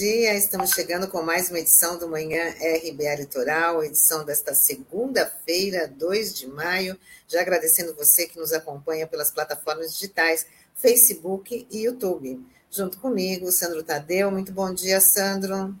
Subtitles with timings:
[0.00, 6.38] Dia, estamos chegando com mais uma edição do Manhã RBA Litoral, edição desta segunda-feira, 2
[6.38, 6.96] de maio.
[7.28, 12.42] Já agradecendo você que nos acompanha pelas plataformas digitais, Facebook e YouTube.
[12.70, 14.30] Junto comigo, Sandro Tadeu.
[14.30, 15.74] Muito bom dia, Sandro.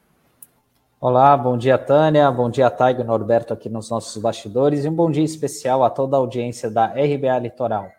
[1.00, 2.30] Olá, bom dia, Tânia.
[2.30, 4.84] Bom dia, Taigo Norberto aqui nos nossos bastidores.
[4.84, 7.90] E um bom dia especial a toda a audiência da RBA Litoral.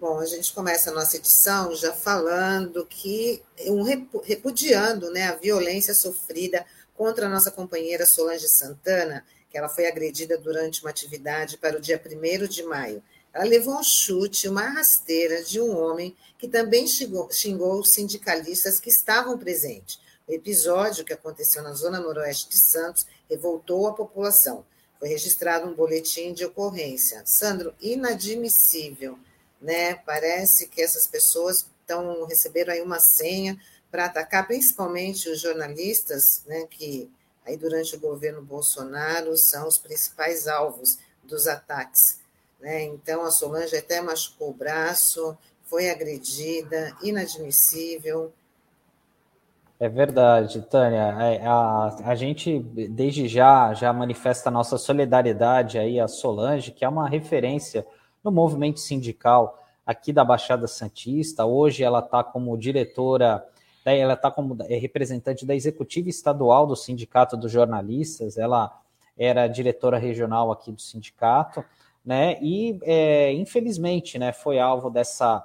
[0.00, 3.82] Bom, a gente começa a nossa edição já falando que, um,
[4.22, 10.38] repudiando né, a violência sofrida contra a nossa companheira Solange Santana, que ela foi agredida
[10.38, 13.02] durante uma atividade para o dia 1 de maio.
[13.34, 18.78] Ela levou um chute, uma rasteira de um homem que também xingou, xingou os sindicalistas
[18.78, 19.98] que estavam presentes.
[20.28, 24.64] O episódio, que aconteceu na zona noroeste de Santos, revoltou a população.
[25.00, 27.20] Foi registrado um boletim de ocorrência.
[27.24, 29.18] Sandro, inadmissível
[29.60, 29.94] né?
[29.94, 33.58] Parece que essas pessoas estão receberam aí uma senha
[33.90, 37.10] para atacar principalmente os jornalistas, né, que
[37.44, 42.20] aí durante o governo Bolsonaro são os principais alvos dos ataques,
[42.60, 42.82] né?
[42.84, 48.32] Então a Solange até machucou o braço, foi agredida, inadmissível.
[49.80, 51.16] É verdade, Tânia.
[51.16, 56.72] A, é, a, a gente desde já já manifesta a nossa solidariedade aí a Solange,
[56.72, 57.86] que é uma referência
[58.28, 61.46] no movimento sindical aqui da Baixada Santista.
[61.46, 63.42] Hoje ela está como diretora,
[63.84, 68.36] ela está como é, representante da executiva estadual do Sindicato dos Jornalistas.
[68.36, 68.78] Ela
[69.16, 71.64] era diretora regional aqui do sindicato,
[72.04, 72.38] né?
[72.42, 75.44] E é, infelizmente, né, foi alvo dessa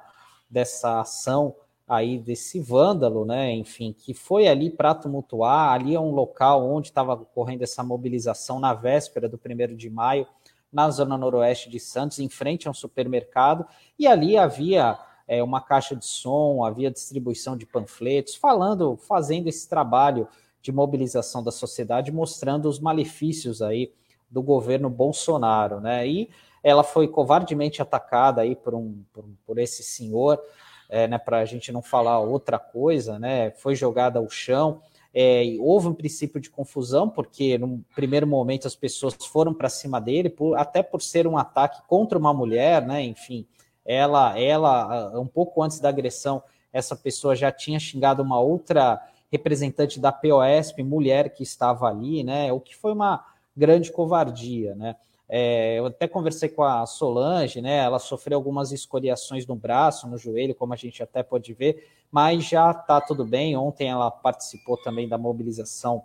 [0.49, 1.55] dessa ação
[1.88, 3.51] aí desse vândalo, né?
[3.51, 5.73] Enfim, que foi ali para tumultuar.
[5.73, 10.27] Ali é um local onde estava ocorrendo essa mobilização na véspera do primeiro de maio
[10.73, 13.66] na zona noroeste de Santos, em frente a um supermercado,
[13.97, 14.97] e ali havia
[15.28, 20.28] é, uma caixa de som, havia distribuição de panfletos, falando, fazendo esse trabalho
[20.61, 23.94] de mobilização da sociedade, mostrando os malefícios aí
[24.29, 26.07] do governo Bolsonaro, né?
[26.07, 26.29] E
[26.63, 30.41] ela foi covardemente atacada aí por um por, por esse senhor,
[30.90, 31.17] é, né?
[31.17, 33.51] Para a gente não falar outra coisa, né?
[33.51, 34.81] Foi jogada ao chão.
[35.13, 40.01] É, houve um princípio de confusão, porque no primeiro momento as pessoas foram para cima
[40.01, 43.03] dele, por, até por ser um ataque contra uma mulher, né?
[43.03, 43.46] Enfim,
[43.85, 46.41] ela, ela, um pouco antes da agressão,
[46.72, 49.00] essa pessoa já tinha xingado uma outra
[49.31, 52.52] representante da POSP, mulher que estava ali, né?
[52.52, 53.23] O que foi uma
[53.56, 54.96] grande covardia, né?
[55.28, 57.78] É, eu até conversei com a Solange, né?
[57.78, 62.44] Ela sofreu algumas escoriações no braço, no joelho, como a gente até pode ver, mas
[62.45, 63.56] já está tudo bem.
[63.56, 66.03] Ontem ela participou também da mobilização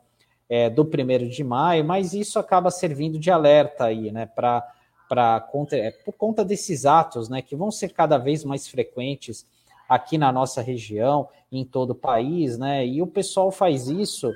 [0.49, 4.27] é, do primeiro de maio, mas isso acaba servindo de alerta aí, né?
[4.27, 4.67] Para
[5.09, 7.41] para é, por conta desses atos, né?
[7.41, 9.47] Que vão ser cada vez mais frequentes
[9.89, 12.87] aqui na nossa região, em todo o país, né?
[12.87, 14.31] E o pessoal faz isso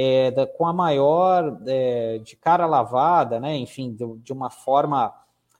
[0.00, 3.56] é, da, com a maior é, de cara lavada, né?
[3.56, 5.12] Enfim, de, de uma forma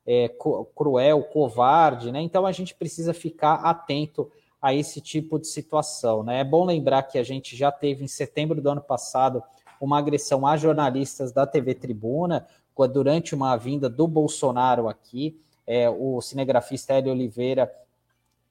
[0.07, 0.33] é,
[0.77, 2.21] cruel, covarde, né?
[2.21, 4.31] Então a gente precisa ficar atento
[4.63, 6.39] a esse tipo de situação, né?
[6.39, 9.43] É bom lembrar que a gente já teve em setembro do ano passado
[9.81, 12.47] uma agressão a jornalistas da TV Tribuna
[12.93, 15.37] durante uma vinda do Bolsonaro aqui.
[15.67, 17.69] É, o cinegrafista Hélio Oliveira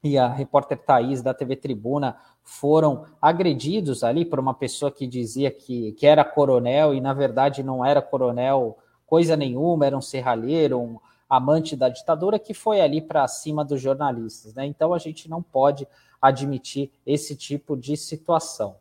[0.03, 5.51] e a repórter Thaís da TV Tribuna foram agredidos ali por uma pessoa que dizia
[5.51, 10.79] que, que era coronel e na verdade não era coronel coisa nenhuma, era um serralheiro,
[10.79, 10.99] um
[11.29, 14.53] amante da ditadura que foi ali para cima dos jornalistas.
[14.53, 14.65] Né?
[14.65, 15.87] Então a gente não pode
[16.21, 18.75] admitir esse tipo de situação.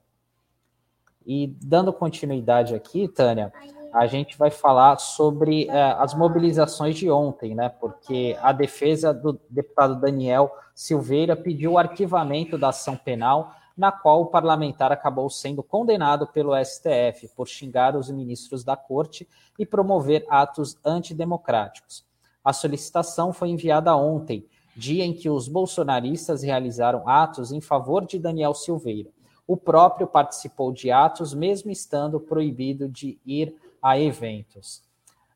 [1.25, 3.53] E dando continuidade aqui, Tânia,
[3.97, 7.71] a gente vai falar sobre é, as mobilizações de ontem, né?
[7.71, 14.21] Porque a defesa do deputado Daniel Silveira pediu o arquivamento da ação penal, na qual
[14.21, 19.27] o parlamentar acabou sendo condenado pelo STF por xingar os ministros da corte
[19.59, 22.05] e promover atos antidemocráticos.
[22.45, 24.47] A solicitação foi enviada ontem,
[24.77, 29.09] dia em que os bolsonaristas realizaram atos em favor de Daniel Silveira.
[29.47, 34.83] O próprio participou de atos, mesmo estando proibido de ir a eventos.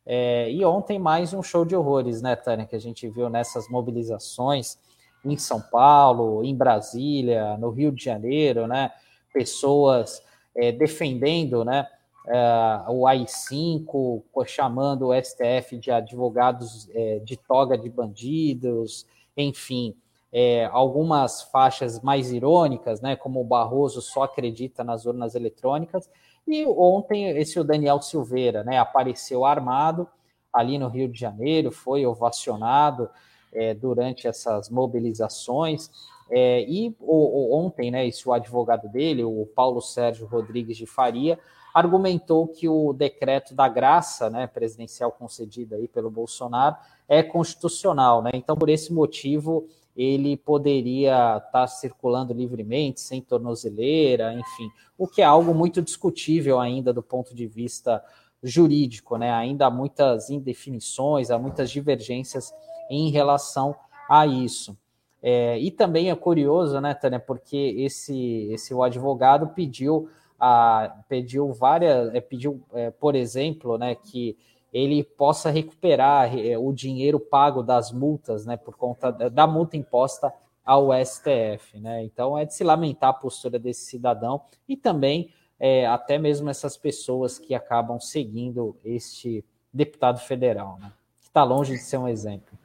[0.04, 3.68] É, e ontem mais um show de horrores, né, Tânia, que a gente viu nessas
[3.68, 4.78] mobilizações
[5.24, 8.90] em São Paulo, em Brasília, no Rio de Janeiro, né,
[9.32, 10.22] pessoas
[10.56, 11.86] é, defendendo, né,
[12.26, 19.94] é, o AI-5, chamando o STF de advogados é, de toga de bandidos, enfim,
[20.32, 26.10] é, algumas faixas mais irônicas, né, como o Barroso só acredita nas urnas eletrônicas,
[26.46, 30.08] e ontem esse o Daniel Silveira, né, apareceu armado
[30.52, 33.08] ali no Rio de Janeiro, foi ovacionado
[33.52, 35.90] é, durante essas mobilizações.
[36.30, 40.86] É, e o, o, ontem, né, esse o advogado dele, o Paulo Sérgio Rodrigues de
[40.86, 41.38] Faria,
[41.74, 46.76] argumentou que o decreto da graça, né, presidencial concedida aí pelo Bolsonaro,
[47.08, 48.30] é constitucional, né?
[48.34, 55.24] Então, por esse motivo, ele poderia estar circulando livremente, sem tornozeleira, enfim, o que é
[55.24, 58.02] algo muito discutível ainda do ponto de vista
[58.42, 59.30] jurídico, né?
[59.30, 62.52] Ainda há muitas indefinições, há muitas divergências
[62.88, 63.74] em relação
[64.08, 64.76] a isso.
[65.22, 70.08] É, e também é curioso, né, Tânia, porque esse, esse o advogado pediu
[70.38, 74.36] a, pediu várias, é, pediu, é, por exemplo, né, que
[74.72, 80.32] ele possa recuperar é, o dinheiro pago das multas, né, por conta da multa imposta
[80.64, 82.04] ao STF, né?
[82.04, 86.76] Então é de se lamentar a postura desse cidadão e também é, até mesmo essas
[86.76, 90.92] pessoas que acabam seguindo este deputado federal, né?
[91.20, 92.58] Que está longe de ser um exemplo.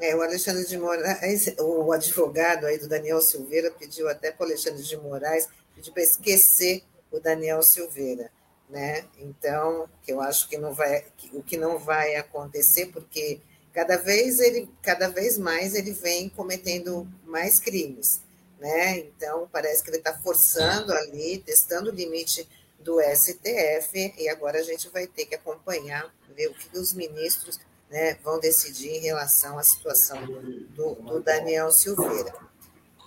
[0.00, 4.48] É, o Alexandre de Moraes, o advogado aí do Daniel Silveira pediu até para o
[4.48, 8.30] Alexandre de Moraes, pediu para esquecer o Daniel Silveira,
[8.72, 9.04] né?
[9.18, 13.38] Então, que eu acho que não vai, que, o que não vai acontecer, porque
[13.70, 18.22] cada vez ele, cada vez mais ele vem cometendo mais crimes,
[18.58, 18.98] né?
[19.00, 22.48] Então parece que ele está forçando ali, testando o limite
[22.78, 27.60] do STF e agora a gente vai ter que acompanhar, ver o que os ministros
[27.90, 30.18] né, vão decidir em relação à situação
[30.74, 32.34] do, do Daniel Silveira.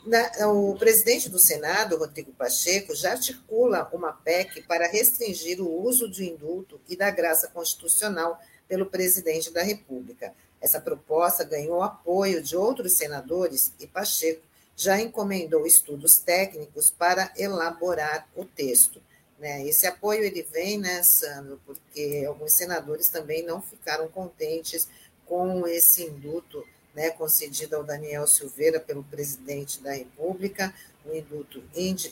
[0.05, 6.07] Na, o presidente do Senado, Rodrigo Pacheco, já articula uma PEC para restringir o uso
[6.07, 10.31] do indulto e da graça constitucional pelo presidente da República.
[10.61, 14.43] Essa proposta ganhou apoio de outros senadores e Pacheco
[14.75, 19.01] já encomendou estudos técnicos para elaborar o texto.
[19.39, 19.65] Né?
[19.65, 24.87] Esse apoio ele vem, né, Sandro, porque alguns senadores também não ficaram contentes
[25.25, 26.63] com esse induto
[26.95, 30.73] né, concedido ao Daniel Silveira pelo presidente da República,
[31.05, 31.61] um induto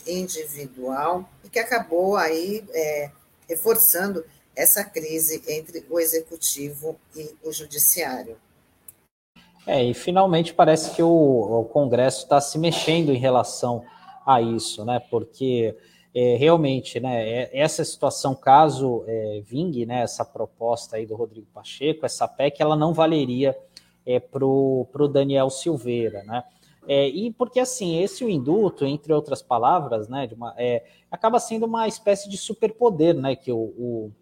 [0.06, 3.10] individual, e que acabou aí é,
[3.48, 8.36] reforçando essa crise entre o executivo e o judiciário.
[9.66, 13.84] É, e finalmente parece que o, o Congresso está se mexendo em relação
[14.26, 15.00] a isso, né?
[15.10, 15.74] Porque
[16.14, 21.46] é, realmente, né, é, essa situação, caso é, vingue né, essa proposta aí do Rodrigo
[21.52, 23.56] Pacheco, essa PEC, ela não valeria
[24.06, 26.44] é, para o Daniel Silveira, né?
[26.86, 31.64] É, e porque assim, esse o induto, entre outras palavras, né, uma, é, acaba sendo
[31.64, 34.12] uma espécie de superpoder, né, que o, o,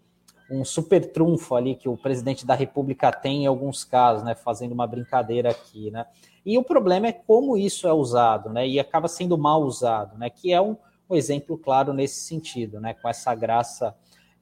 [0.49, 4.71] um super trunfo ali que o presidente da República tem em alguns casos, né, fazendo
[4.71, 6.05] uma brincadeira aqui, né.
[6.45, 10.29] E o problema é como isso é usado, né, e acaba sendo mal usado, né,
[10.29, 10.77] que é um,
[11.09, 13.93] um exemplo claro nesse sentido, né, com essa graça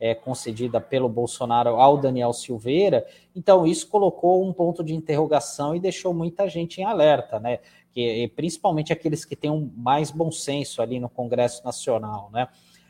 [0.01, 3.05] é, concedida pelo Bolsonaro ao Daniel Silveira.
[3.35, 7.59] Então, isso colocou um ponto de interrogação e deixou muita gente em alerta, né?
[7.91, 12.47] Que, principalmente aqueles que têm um mais bom senso ali no Congresso Nacional, né?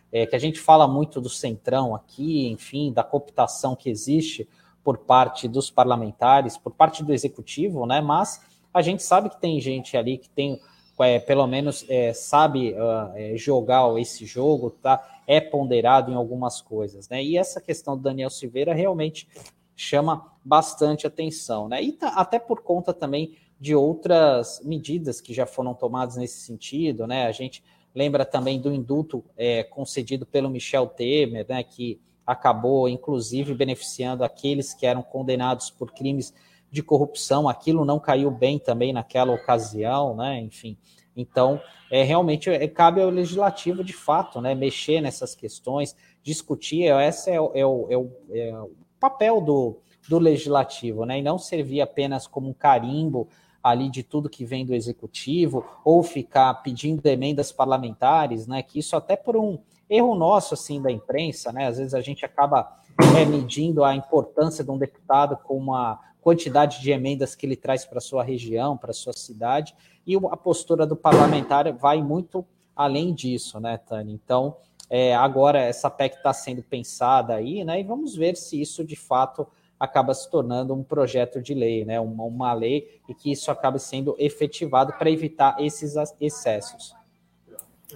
[0.10, 4.48] É, que a gente fala muito do centrão aqui, enfim, da cooptação que existe
[4.82, 8.00] por parte dos parlamentares, por parte do executivo, né?
[8.00, 8.42] Mas
[8.74, 10.62] a gente sabe que tem gente ali que tem
[11.04, 15.22] é, pelo menos é, sabe uh, jogar esse jogo, tá?
[15.28, 17.24] É ponderado em algumas coisas, né?
[17.24, 19.28] E essa questão do Daniel Silveira realmente
[19.76, 21.82] chama bastante atenção, né?
[21.82, 27.06] E tá, até por conta também de outras medidas que já foram tomadas nesse sentido,
[27.06, 27.28] né?
[27.28, 31.64] A gente lembra também do indulto é, concedido pelo Michel Temer, né?
[31.64, 36.34] Que acabou, inclusive, beneficiando aqueles que eram condenados por crimes
[36.72, 40.40] de corrupção, aquilo não caiu bem também naquela ocasião, né?
[40.40, 40.78] Enfim,
[41.16, 41.60] então
[41.92, 44.56] é realmente é, cabe ao legislativo de fato, né?
[44.56, 46.84] Mexer nessas questões, discutir.
[46.84, 51.20] Esse é, é, é, o, é o papel do, do legislativo, né?
[51.20, 53.28] E não servir apenas como um carimbo
[53.62, 58.64] ali de tudo que vem do executivo ou ficar pedindo emendas parlamentares, né?
[58.64, 59.60] Que isso até por um
[59.90, 61.68] erro nosso assim da imprensa, né?
[61.68, 62.78] Às vezes a gente acaba
[63.20, 67.84] é, medindo a importância de um deputado com uma quantidade de emendas que ele traz
[67.84, 69.76] para sua região, para sua cidade,
[70.06, 74.14] e a postura do parlamentar vai muito além disso, né, Tânia?
[74.14, 74.56] Então,
[74.90, 78.96] é, agora essa PEC está sendo pensada aí, né, e vamos ver se isso de
[78.96, 79.48] fato
[79.80, 83.80] acaba se tornando um projeto de lei, né, uma, uma lei, e que isso acabe
[83.80, 86.96] sendo efetivado para evitar esses excessos.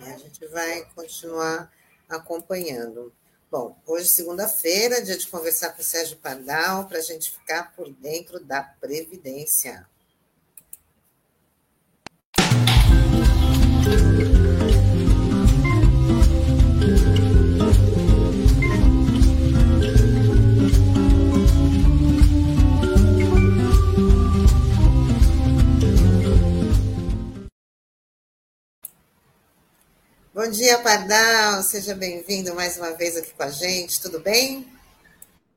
[0.01, 1.71] A gente vai continuar
[2.09, 3.13] acompanhando.
[3.57, 7.89] Bom, hoje, segunda-feira, dia de conversar com o Sérgio Pardal, para a gente ficar por
[7.89, 9.87] dentro da Previdência.
[30.35, 31.63] Bom dia, Pardal.
[31.63, 34.01] Seja bem-vindo mais uma vez aqui com a gente.
[34.01, 34.67] Tudo bem?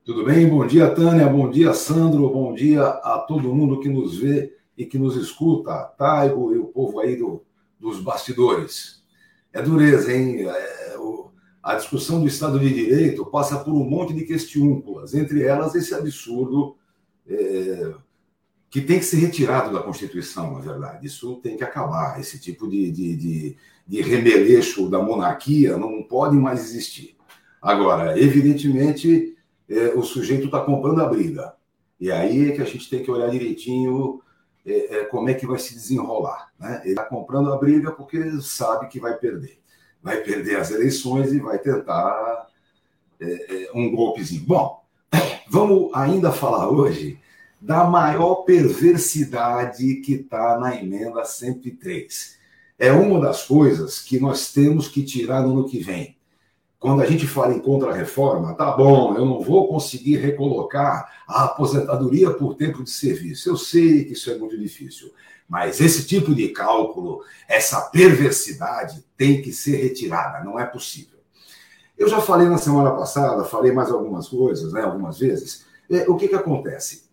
[0.05, 0.47] Tudo bem?
[0.47, 1.27] Bom dia, Tânia.
[1.27, 2.29] Bom dia, Sandro.
[2.29, 5.83] Bom dia a todo mundo que nos vê e que nos escuta.
[5.97, 7.43] Taigo e o povo aí do,
[7.77, 9.03] dos bastidores.
[9.51, 10.47] É dureza, hein?
[10.47, 11.29] É, o,
[11.61, 15.93] a discussão do Estado de Direito passa por um monte de questiúnculas, entre elas esse
[15.93, 16.77] absurdo
[17.27, 17.95] é,
[18.69, 21.05] que tem que ser retirado da Constituição, na verdade.
[21.05, 22.19] Isso tem que acabar.
[22.19, 23.57] Esse tipo de, de, de,
[23.89, 27.17] de remeleixo da monarquia não pode mais existir.
[27.59, 29.35] Agora, evidentemente,
[29.67, 31.55] é, o sujeito está comprando a briga.
[31.99, 34.21] E aí é que a gente tem que olhar direitinho
[34.63, 36.51] é, é, como é que vai se desenrolar.
[36.59, 36.81] Né?
[36.83, 39.59] Ele está comprando a briga porque sabe que vai perder.
[40.03, 42.47] Vai perder as eleições e vai tentar
[43.73, 44.45] um golpezinho.
[44.45, 44.85] Bom,
[45.49, 47.19] vamos ainda falar hoje
[47.59, 52.38] da maior perversidade que está na emenda 103.
[52.79, 56.17] É uma das coisas que nós temos que tirar no ano que vem.
[56.79, 62.31] Quando a gente fala em contra-reforma, tá bom, eu não vou conseguir recolocar a aposentadoria
[62.31, 63.49] por tempo de serviço.
[63.49, 65.11] Eu sei que isso é muito difícil,
[65.47, 71.19] mas esse tipo de cálculo, essa perversidade tem que ser retirada, não é possível.
[71.97, 75.65] Eu já falei na semana passada, falei mais algumas coisas, né, algumas vezes.
[75.89, 77.09] É, o que, que acontece?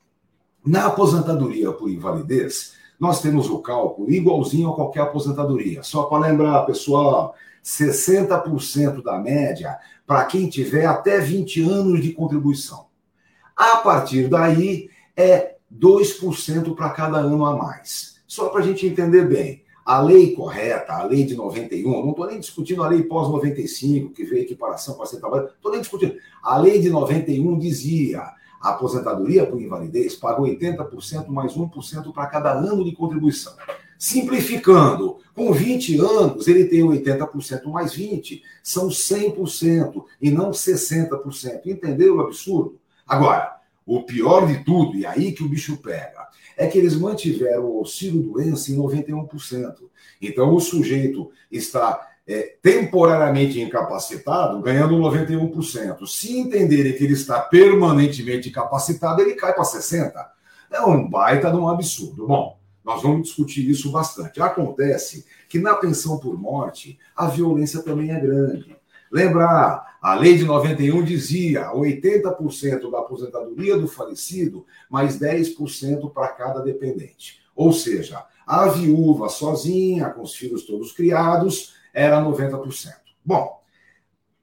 [0.64, 5.82] Na aposentadoria por invalidez, nós temos o cálculo igualzinho a qualquer aposentadoria.
[5.82, 7.34] Só para lembrar, pessoal,
[7.64, 12.86] 60% da média para quem tiver até 20 anos de contribuição.
[13.56, 18.20] A partir daí, é 2% para cada ano a mais.
[18.26, 19.64] Só para a gente entender bem.
[19.84, 24.24] A lei correta, a lei de 91, não estou nem discutindo a lei pós-95, que
[24.24, 26.16] veio equiparação para ser trabalho, estou nem discutindo.
[26.42, 28.22] A lei de 91 dizia
[28.66, 33.54] a aposentadoria por invalidez paga 80% mais 1% para cada ano de contribuição.
[33.96, 41.66] Simplificando, com 20 anos, ele tem 80% mais 20, são 100% e não 60%.
[41.66, 42.78] Entendeu o absurdo?
[43.06, 43.56] Agora,
[43.86, 47.78] o pior de tudo, e aí que o bicho pega, é que eles mantiveram o
[47.78, 49.76] auxílio doença em 91%.
[50.20, 56.06] Então, o sujeito está é, temporariamente incapacitado, ganhando 91%.
[56.06, 60.12] Se entenderem que ele está permanentemente incapacitado, ele cai para 60%.
[60.70, 62.26] É um baita de um absurdo.
[62.26, 64.40] Bom, nós vamos discutir isso bastante.
[64.40, 68.76] Acontece que na pensão por morte, a violência também é grande.
[69.10, 76.60] Lembrar, a lei de 91 dizia 80% da aposentadoria do falecido, mais 10% para cada
[76.60, 77.40] dependente.
[77.54, 82.92] Ou seja, a viúva sozinha, com os filhos todos criados, era 90%.
[83.24, 83.58] Bom,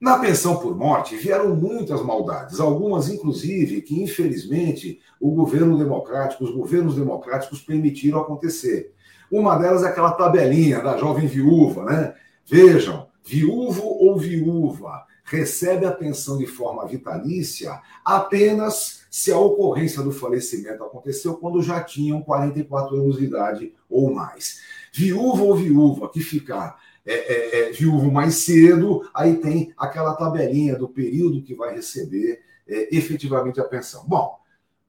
[0.00, 6.50] na pensão por morte vieram muitas maldades, algumas inclusive que infelizmente o governo democrático, os
[6.50, 8.92] governos democráticos permitiram acontecer.
[9.30, 12.14] Uma delas é aquela tabelinha da jovem viúva, né?
[12.44, 20.10] Vejam, viúvo ou viúva recebe a pensão de forma vitalícia apenas se a ocorrência do
[20.10, 24.60] falecimento aconteceu quando já tinham 44 anos de idade ou mais.
[24.92, 30.76] Viúva ou viúva que ficar é, é, é, viúvo mais cedo, aí tem aquela tabelinha
[30.76, 34.04] do período que vai receber é, efetivamente a pensão.
[34.06, 34.38] Bom,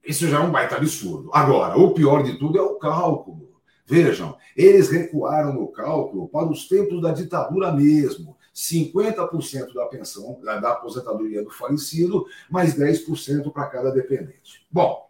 [0.04, 1.30] isso já é um baita absurdo.
[1.34, 3.60] Agora, o pior de tudo é o cálculo.
[3.86, 8.36] Vejam, eles recuaram no cálculo para os tempos da ditadura mesmo.
[8.54, 14.66] 50% da pensão, da aposentadoria do falecido, mais 10% para cada dependente.
[14.72, 15.10] Bom,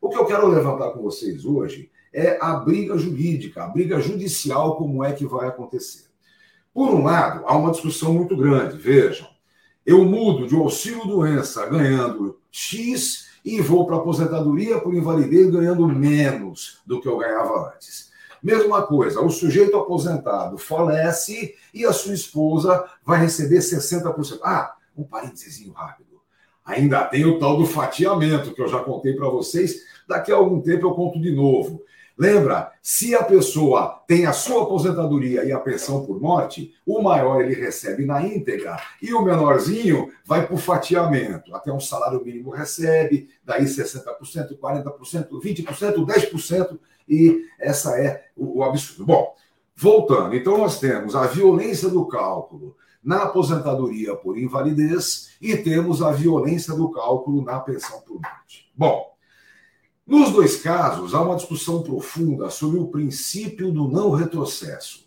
[0.00, 4.76] o que eu quero levantar com vocês hoje é a briga jurídica, a briga judicial,
[4.76, 6.13] como é que vai acontecer.
[6.74, 8.76] Por um lado, há uma discussão muito grande.
[8.76, 9.28] Vejam,
[9.86, 17.00] eu mudo de auxílio-doença ganhando X e vou para aposentadoria por invalidez ganhando menos do
[17.00, 18.10] que eu ganhava antes.
[18.42, 24.40] Mesma coisa, o sujeito aposentado falece e a sua esposa vai receber 60%.
[24.42, 26.20] Ah, um parênteses rápido.
[26.64, 29.82] Ainda tem o tal do fatiamento, que eu já contei para vocês.
[30.08, 31.82] Daqui a algum tempo eu conto de novo.
[32.16, 37.40] Lembra, se a pessoa tem a sua aposentadoria e a pensão por morte, o maior
[37.40, 41.54] ele recebe na íntegra e o menorzinho vai para o fatiamento.
[41.54, 46.78] Até um salário mínimo recebe, daí 60%, 40%, 20%, 10%,
[47.08, 49.04] e essa é o, o absurdo.
[49.04, 49.34] Bom,
[49.74, 56.12] voltando, então nós temos a violência do cálculo na aposentadoria por invalidez e temos a
[56.12, 58.70] violência do cálculo na pensão por morte.
[58.74, 59.13] Bom,
[60.06, 65.06] nos dois casos, há uma discussão profunda sobre o princípio do não retrocesso.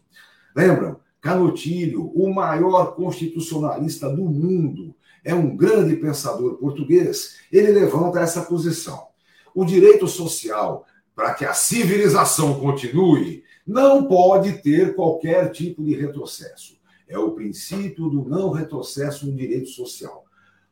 [0.55, 0.99] Lembram?
[1.21, 9.07] Canutilho, o maior constitucionalista do mundo, é um grande pensador português, ele levanta essa posição.
[9.53, 16.77] O direito social, para que a civilização continue, não pode ter qualquer tipo de retrocesso.
[17.09, 20.25] é o princípio do não retrocesso no direito social.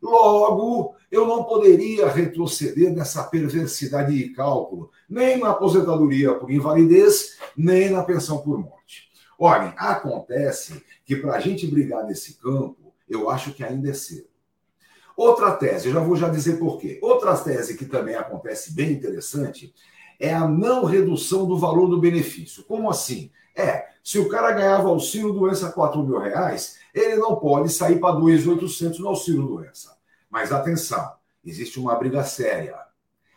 [0.06, 7.90] Logo, eu não poderia retroceder nessa perversidade de cálculo, nem na aposentadoria por invalidez, nem
[7.90, 9.10] na pensão por morte.
[9.40, 14.28] Olhem, acontece que para a gente brigar nesse campo, eu acho que ainda é cedo.
[15.18, 17.00] Outra tese, eu já vou já dizer por quê.
[17.02, 19.74] Outra tese que também acontece bem interessante
[20.20, 22.64] é a não redução do valor do benefício.
[22.66, 23.32] Como assim?
[23.56, 28.16] É, se o cara ganhava auxílio doença 4 mil reais, ele não pode sair para
[28.16, 29.95] 2.800 no auxílio doença.
[30.36, 31.14] Mas atenção,
[31.46, 32.76] existe uma briga séria.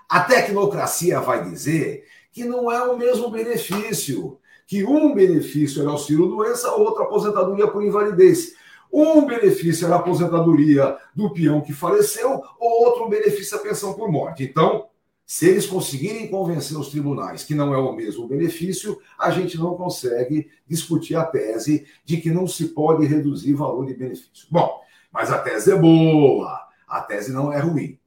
[0.08, 4.36] A tecnocracia vai dizer que não é o mesmo benefício,
[4.66, 8.54] que um benefício era auxílio doença, outro aposentadoria por invalidez.
[8.92, 14.42] Um benefício era a aposentadoria do peão que faleceu, outro benefício a pensão por morte.
[14.42, 14.88] Então,
[15.24, 19.76] se eles conseguirem convencer os tribunais que não é o mesmo benefício, a gente não
[19.76, 24.48] consegue discutir a tese de que não se pode reduzir valor de benefício.
[24.50, 24.80] Bom,
[25.12, 27.98] mas a tese é boa, a tese não é ruim.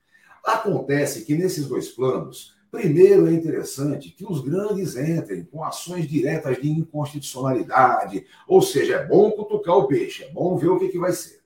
[0.44, 6.60] Acontece que nesses dois planos, primeiro é interessante que os grandes entrem com ações diretas
[6.62, 11.00] de inconstitucionalidade, ou seja, é bom cutucar o peixe, é bom ver o que, que
[11.00, 11.42] vai ser.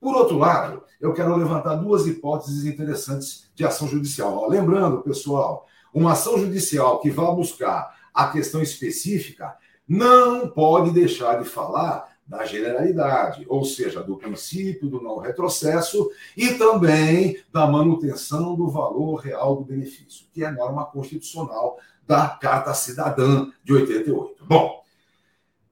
[0.00, 4.48] Por outro lado, eu quero levantar duas hipóteses interessantes de ação judicial.
[4.48, 9.56] lembrando, pessoal, uma ação judicial que vá buscar a questão específica
[9.88, 16.54] não pode deixar de falar da generalidade, ou seja, do princípio do não retrocesso e
[16.54, 23.48] também da manutenção do valor real do benefício, que é norma constitucional da Carta Cidadã
[23.62, 24.44] de 88.
[24.44, 24.82] Bom,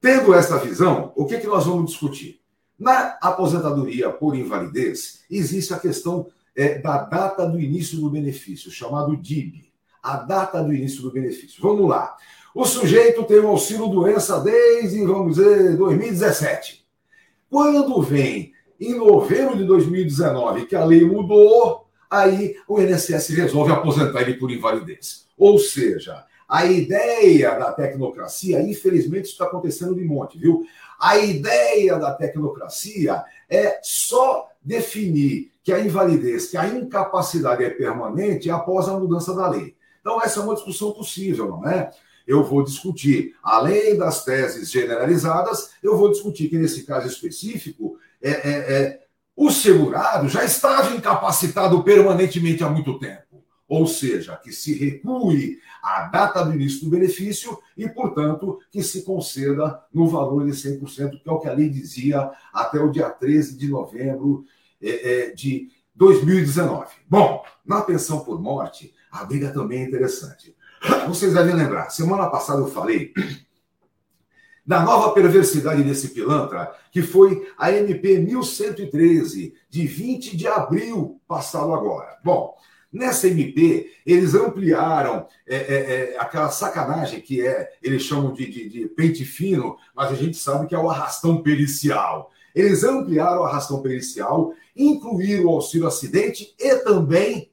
[0.01, 2.41] tendo essa visão, o que, que nós vamos discutir?
[2.79, 9.17] Na aposentadoria por invalidez, existe a questão é, da data do início do benefício, chamado
[9.17, 9.73] DIB.
[10.03, 11.63] A data do início do benefício.
[11.63, 12.17] Vamos lá.
[12.55, 16.87] O sujeito tem o auxílio doença desde, vamos dizer, 2017.
[17.51, 24.23] Quando vem em novembro de 2019 que a lei mudou, aí o INSS resolve aposentar
[24.23, 25.27] ele por invalidez.
[25.37, 30.65] Ou seja, a ideia da tecnocracia, infelizmente, está acontecendo de monte, viu?
[31.01, 38.49] A ideia da tecnocracia é só definir que a invalidez, que a incapacidade é permanente
[38.49, 39.75] após a mudança da lei.
[40.01, 41.91] Então, essa é uma discussão possível, não é?
[42.27, 48.31] Eu vou discutir, além das teses generalizadas, eu vou discutir que, nesse caso específico, é,
[48.31, 49.01] é, é,
[49.37, 53.25] o segurado já estava incapacitado permanentemente há muito tempo
[53.67, 59.03] ou seja, que se recue a data do início do benefício e, portanto, que se
[59.03, 63.11] conceda no valor de 100%, que é o que a lei dizia até o dia
[63.11, 64.45] 13 de novembro
[64.81, 66.87] é, é, de 2019.
[67.09, 70.55] Bom, na pensão por morte, a briga também é interessante.
[71.09, 73.13] Vocês devem lembrar, semana passada eu falei
[74.67, 81.75] da nova perversidade desse pilantra, que foi a MP 1113, de 20 de abril passado
[81.75, 82.19] agora.
[82.25, 82.55] Bom,
[82.95, 88.69] Nessa MP, eles ampliaram é, é, é, aquela sacanagem que é, eles chamam de, de,
[88.69, 92.31] de, pente fino, mas a gente sabe que é o arrastão pericial.
[92.55, 97.51] Eles ampliaram o arrastão pericial, incluíram o auxílio acidente e também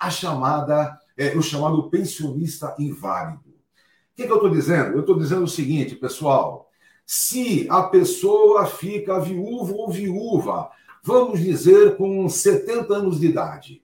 [0.00, 3.42] a chamada, é, o chamado pensionista inválido.
[3.48, 4.94] O que, que eu estou dizendo?
[4.94, 6.70] Eu estou dizendo o seguinte, pessoal:
[7.04, 10.70] se a pessoa fica viúvo ou viúva,
[11.02, 13.82] vamos dizer, com 70 anos de idade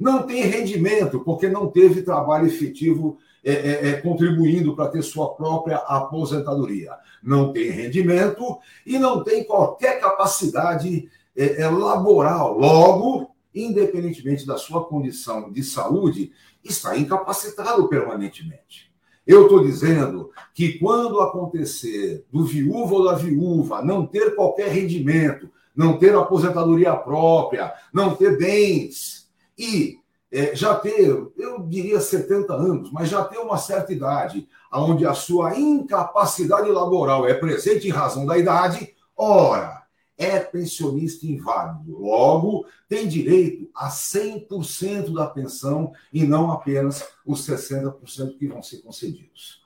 [0.00, 5.34] não tem rendimento, porque não teve trabalho efetivo é, é, é, contribuindo para ter sua
[5.34, 6.92] própria aposentadoria.
[7.22, 12.58] Não tem rendimento e não tem qualquer capacidade é, é, laboral.
[12.58, 16.32] Logo, independentemente da sua condição de saúde,
[16.64, 18.90] está incapacitado permanentemente.
[19.26, 25.48] Eu estou dizendo que quando acontecer do viúvo ou da viúva não ter qualquer rendimento,
[25.74, 30.00] não ter aposentadoria própria, não ter bens, e
[30.32, 35.14] é, já ter, eu diria 70 anos, mas já ter uma certa idade, onde a
[35.14, 39.79] sua incapacidade laboral é presente em razão da idade, ora,
[40.20, 41.98] é pensionista inválido.
[41.98, 48.78] Logo, tem direito a 100% da pensão e não apenas os 60% que vão ser
[48.82, 49.62] concedidos.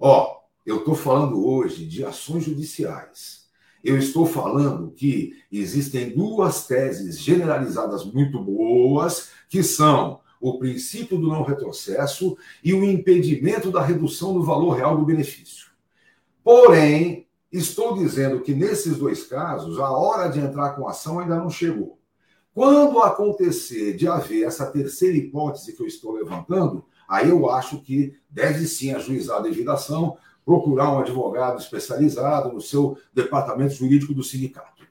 [0.00, 3.42] Ó, eu estou falando hoje de ações judiciais
[3.82, 11.28] eu estou falando que existem duas teses generalizadas muito boas, que são o princípio do
[11.28, 15.66] não retrocesso e o impedimento da redução do valor real do benefício.
[16.44, 17.21] Porém,
[17.52, 21.98] estou dizendo que nesses dois casos, a hora de entrar com ação ainda não chegou.
[22.54, 28.14] Quando acontecer de haver essa terceira hipótese que eu estou levantando, aí eu acho que
[28.28, 34.82] deve sim ajuizar a devidação, procurar um advogado especializado no seu departamento jurídico do sindicato.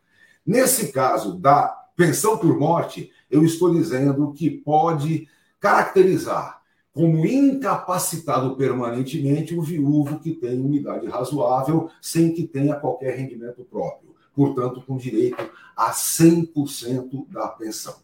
[0.46, 5.28] Nesse caso da pensão por morte, eu estou dizendo que pode
[5.60, 6.61] caracterizar
[6.94, 13.64] como incapacitado permanentemente o viúvo que tem uma idade razoável sem que tenha qualquer rendimento
[13.64, 17.96] próprio, portanto, com direito a 100% da pensão.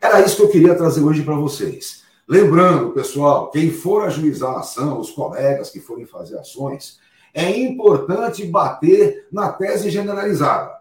[0.00, 2.04] Era isso que eu queria trazer hoje para vocês.
[2.28, 6.98] Lembrando, pessoal, quem for ajuizar a ação, os colegas que forem fazer ações,
[7.32, 10.78] é importante bater na tese generalizada,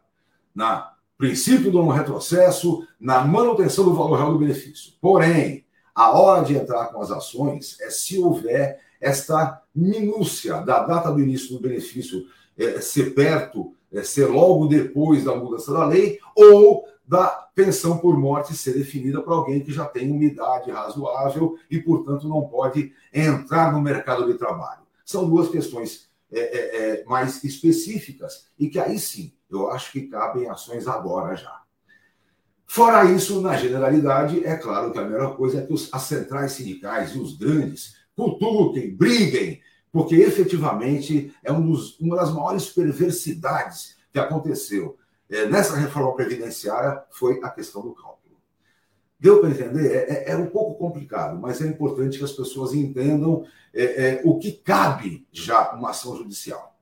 [0.55, 4.93] na princípio do retrocesso, na manutenção do valor real do benefício.
[5.01, 5.64] Porém,
[5.95, 11.21] a hora de entrar com as ações é se houver esta minúcia da data do
[11.21, 12.27] início do benefício
[12.57, 18.17] é, ser perto, é, ser logo depois da mudança da lei, ou da pensão por
[18.17, 22.91] morte ser definida para alguém que já tem uma idade razoável e, portanto, não pode
[23.13, 24.81] entrar no mercado de trabalho.
[25.05, 30.87] São duas questões é, mais específicas e que aí sim eu acho que cabem ações
[30.87, 31.64] agora já.
[32.67, 36.53] Fora isso, na generalidade, é claro que a melhor coisa é que os, as centrais
[36.53, 43.95] sindicais e os grandes cutuquem, briguem, porque efetivamente é um dos, uma das maiores perversidades
[44.11, 44.97] que aconteceu
[45.29, 48.15] é, nessa reforma previdenciária foi a questão do cálculo.
[49.19, 49.91] Deu para entender?
[49.91, 54.37] É, é, é, um pouco complicado, mas é importante que as pessoas entendam é, o
[54.37, 56.75] que cabe já uma ação judicial.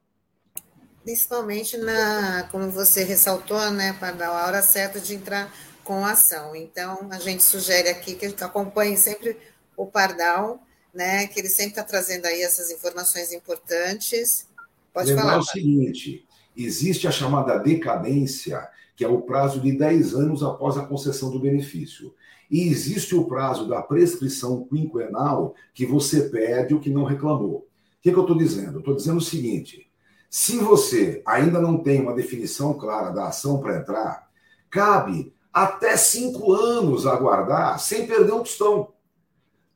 [1.03, 6.55] Principalmente na, como você ressaltou, né, para dar a hora certa de entrar com ação.
[6.55, 9.37] Então, a gente sugere aqui que acompanhe sempre
[9.75, 10.61] o Pardal,
[10.93, 14.47] né, que ele sempre está trazendo aí essas informações importantes.
[14.93, 15.39] Pode Lembrar falar.
[15.39, 20.85] o seguinte, existe a chamada decadência, que é o prazo de 10 anos após a
[20.85, 22.13] concessão do benefício.
[22.49, 27.55] E existe o prazo da prescrição quinquenal, que você perde o que não reclamou.
[27.57, 27.65] O
[28.01, 28.73] que, que eu estou dizendo?
[28.73, 29.89] Eu estou dizendo o seguinte:
[30.29, 34.29] se você ainda não tem uma definição clara da ação para entrar,
[34.69, 38.91] cabe até cinco anos aguardar sem perder um tostão.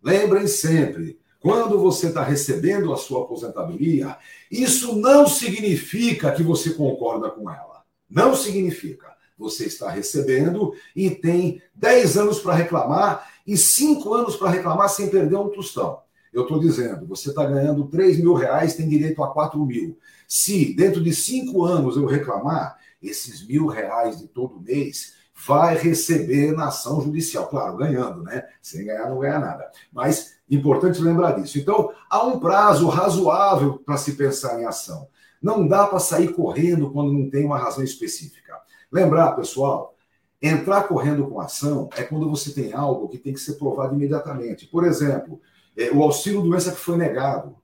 [0.01, 4.17] Lembrem sempre, quando você está recebendo a sua aposentadoria,
[4.49, 7.83] isso não significa que você concorda com ela.
[8.09, 9.15] Não significa.
[9.37, 15.09] Você está recebendo e tem 10 anos para reclamar e 5 anos para reclamar sem
[15.09, 15.99] perder um tostão.
[16.33, 19.97] Eu estou dizendo, você está ganhando 3 mil reais, tem direito a 4 mil.
[20.27, 25.13] Se dentro de 5 anos eu reclamar, esses mil reais de todo mês
[25.45, 27.47] vai receber na ação judicial.
[27.47, 28.43] Claro, ganhando, né?
[28.61, 29.69] Sem ganhar, não ganha nada.
[29.91, 31.59] Mas importante lembrar disso.
[31.59, 35.07] Então, há um prazo razoável para se pensar em ação.
[35.41, 38.53] Não dá para sair correndo quando não tem uma razão específica.
[38.91, 39.95] Lembrar, pessoal,
[40.41, 44.65] entrar correndo com ação é quando você tem algo que tem que ser provado imediatamente.
[44.65, 45.39] Por exemplo,
[45.77, 47.55] é, o auxílio doença que foi negado.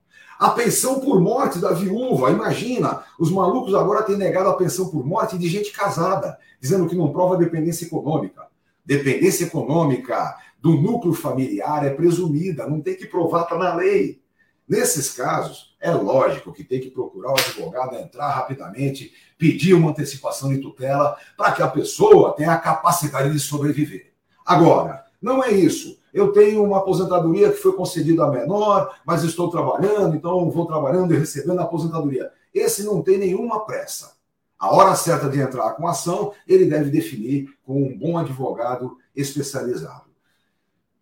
[0.44, 5.02] A pensão por morte da viúva, imagina, os malucos agora têm negado a pensão por
[5.02, 8.46] morte de gente casada, dizendo que não prova dependência econômica.
[8.84, 14.20] Dependência econômica do núcleo familiar é presumida, não tem que provar, está na lei.
[14.68, 20.50] Nesses casos, é lógico que tem que procurar o advogado entrar rapidamente, pedir uma antecipação
[20.50, 24.12] de tutela para que a pessoa tenha a capacidade de sobreviver.
[24.44, 29.50] Agora, não é isso eu tenho uma aposentadoria que foi concedida a menor, mas estou
[29.50, 32.30] trabalhando, então vou trabalhando e recebendo a aposentadoria.
[32.54, 34.12] Esse não tem nenhuma pressa.
[34.56, 40.04] A hora certa de entrar com ação, ele deve definir com um bom advogado especializado.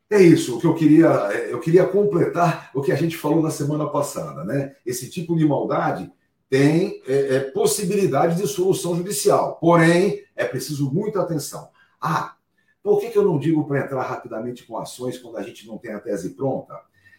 [0.09, 1.09] É isso, o que eu queria,
[1.51, 4.75] eu queria completar o que a gente falou na semana passada, né?
[4.85, 6.11] Esse tipo de maldade
[6.48, 11.68] tem é, é, possibilidade de solução judicial, porém é preciso muita atenção.
[12.01, 12.35] Ah,
[12.83, 15.79] por que, que eu não digo para entrar rapidamente com ações quando a gente não
[15.79, 16.75] tem a tese pronta?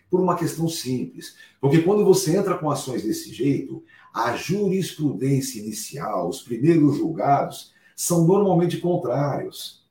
[0.10, 1.36] Por uma questão simples.
[1.60, 8.26] Porque quando você entra com ações desse jeito, a jurisprudência inicial, os primeiros julgados, são
[8.26, 9.84] normalmente contrários.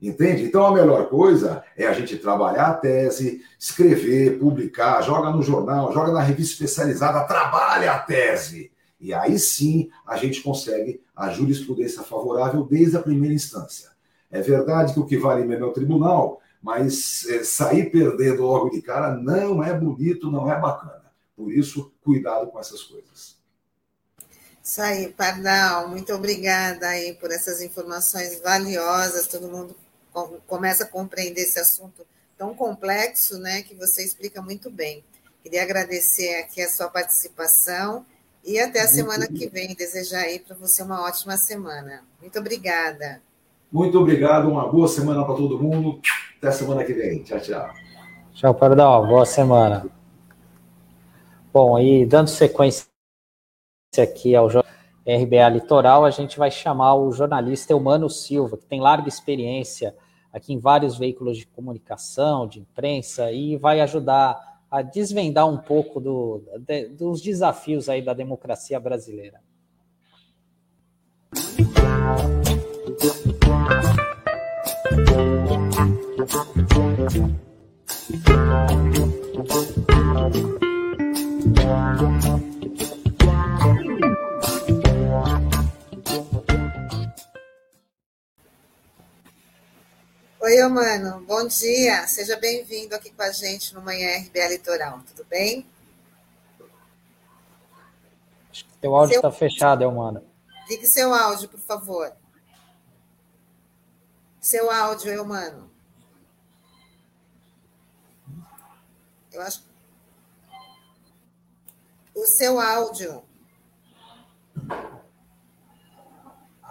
[0.00, 0.44] Entende?
[0.44, 5.92] Então a melhor coisa é a gente trabalhar a tese, escrever, publicar, joga no jornal,
[5.92, 8.70] joga na revista especializada, trabalha a tese.
[9.00, 13.95] E aí sim a gente consegue a jurisprudência favorável desde a primeira instância.
[14.36, 18.68] É verdade que o que vale mesmo é o tribunal, mas é, sair perdendo logo
[18.68, 21.10] de cara não é bonito, não é bacana.
[21.34, 23.36] Por isso, cuidado com essas coisas.
[24.62, 29.26] Isso aí, Pardal, muito obrigada aí por essas informações valiosas.
[29.26, 29.76] Todo mundo
[30.46, 35.04] começa a compreender esse assunto tão complexo, né, que você explica muito bem.
[35.42, 38.04] Queria agradecer aqui a sua participação
[38.44, 39.74] e até a semana que vem.
[39.74, 42.04] Desejar aí para você uma ótima semana.
[42.20, 43.22] Muito obrigada.
[43.70, 46.00] Muito obrigado, uma boa semana para todo mundo.
[46.38, 47.22] Até semana que vem.
[47.22, 47.68] Tchau, tchau.
[48.32, 49.06] Tchau, Pardal.
[49.06, 49.86] Boa semana.
[51.52, 52.86] Bom, aí dando sequência
[53.96, 59.08] aqui ao RBA Litoral, a gente vai chamar o jornalista Eumano Silva, que tem larga
[59.08, 59.96] experiência
[60.32, 64.36] aqui em vários veículos de comunicação, de imprensa, e vai ajudar
[64.70, 69.40] a desvendar um pouco do, de, dos desafios aí da democracia brasileira.
[76.26, 76.34] Oi,
[90.68, 92.08] mano, bom dia.
[92.08, 95.64] Seja bem-vindo aqui com a gente no Manhã RBA Litoral, tudo bem?
[98.50, 99.38] Acho que teu áudio está seu...
[99.38, 100.24] fechado, mano.
[100.68, 102.12] Ligue seu áudio, por favor.
[104.40, 105.75] Seu áudio, mano.
[109.36, 109.62] Eu acho.
[112.14, 113.22] O seu áudio.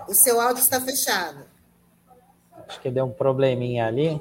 [0.07, 1.45] O seu áudio está fechado.
[2.67, 4.19] Acho que deu um probleminha ali.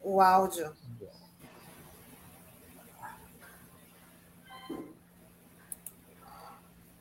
[0.00, 0.72] O áudio.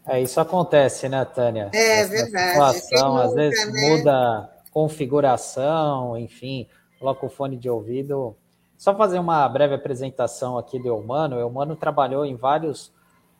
[0.07, 1.69] É, isso acontece, né, Tânia?
[1.71, 2.79] É Essa verdade.
[2.79, 3.89] Situação, às vezes né?
[3.89, 8.35] muda configuração, enfim, coloca o fone de ouvido.
[8.77, 11.37] Só fazer uma breve apresentação aqui do Eumano.
[11.37, 12.93] O Eumano trabalhou em vários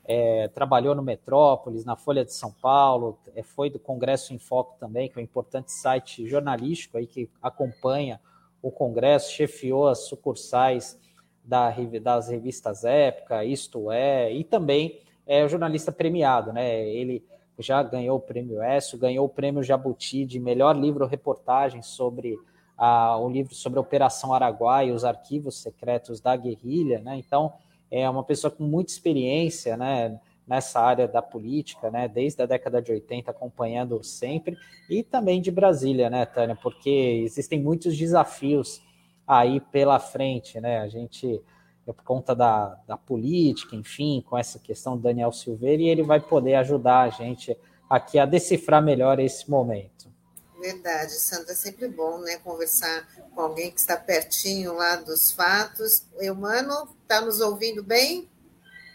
[0.08, 4.78] é, trabalhou no Metrópolis, na Folha de São Paulo, é, foi do Congresso em Foco
[4.80, 8.19] também, que é um importante site jornalístico aí que acompanha
[8.62, 11.00] o Congresso, chefiou as sucursais
[11.43, 16.88] da, das revistas Época, Isto É, e também é jornalista premiado, né?
[16.88, 17.24] Ele
[17.58, 22.38] já ganhou o prêmio ESSO, ganhou o prêmio Jabuti de melhor livro-reportagem sobre
[22.77, 27.17] a, o livro sobre a Operação Araguai e os arquivos secretos da guerrilha, né?
[27.17, 27.53] Então,
[27.89, 32.81] é uma pessoa com muita experiência, né, nessa área da política, né, desde a década
[32.81, 34.57] de 80, acompanhando sempre,
[34.89, 36.89] e também de Brasília, né, Tânia, porque
[37.23, 38.81] existem muitos desafios
[39.27, 41.41] aí pela frente, né, a gente,
[41.85, 46.19] por conta da, da política, enfim, com essa questão do Daniel Silveira, e ele vai
[46.19, 47.57] poder ajudar a gente
[47.89, 50.14] aqui a decifrar melhor esse momento.
[50.59, 56.05] Verdade, Sandra, é sempre bom né, conversar com alguém que está pertinho lá dos fatos.
[56.19, 58.29] Eumano, está nos ouvindo bem?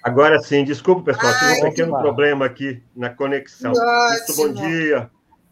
[0.02, 3.72] Agora sim, desculpa, pessoal, tive um pequeno problema aqui na conexão.
[3.72, 5.10] Muito bom dia.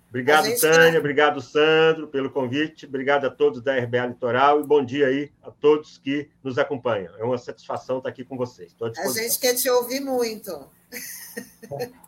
[0.08, 0.98] Obrigado, Tânia, tá...
[0.98, 2.86] obrigado, Sandro, pelo convite.
[2.86, 7.14] Obrigado a todos da RBA Litoral e bom dia aí a todos que nos acompanham.
[7.18, 8.74] É uma satisfação estar aqui com vocês.
[8.80, 10.50] A gente quer te ouvir muito.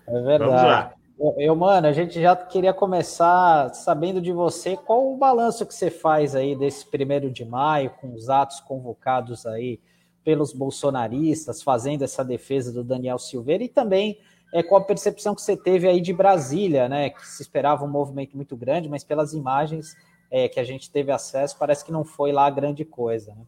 [0.08, 0.38] É verdade.
[0.38, 0.94] Vamos lá.
[1.36, 5.90] Eu, mano, a gente já queria começar sabendo de você qual o balanço que você
[5.90, 9.78] faz aí desse primeiro de maio, com os atos convocados aí
[10.24, 14.18] pelos bolsonaristas, fazendo essa defesa do Daniel Silveira, e também
[14.54, 17.10] é, qual a percepção que você teve aí de Brasília, né?
[17.10, 19.94] Que se esperava um movimento muito grande, mas pelas imagens
[20.30, 23.42] é, que a gente teve acesso, parece que não foi lá grande coisa, né?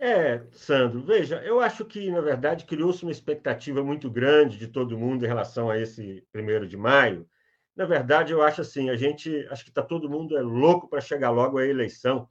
[0.00, 4.96] É, Sandro, veja, eu acho que, na verdade, criou-se uma expectativa muito grande de todo
[4.98, 7.28] mundo em relação a esse primeiro de maio.
[7.74, 11.00] Na verdade, eu acho assim, a gente, acho que está todo mundo é louco para
[11.00, 12.28] chegar logo à eleição,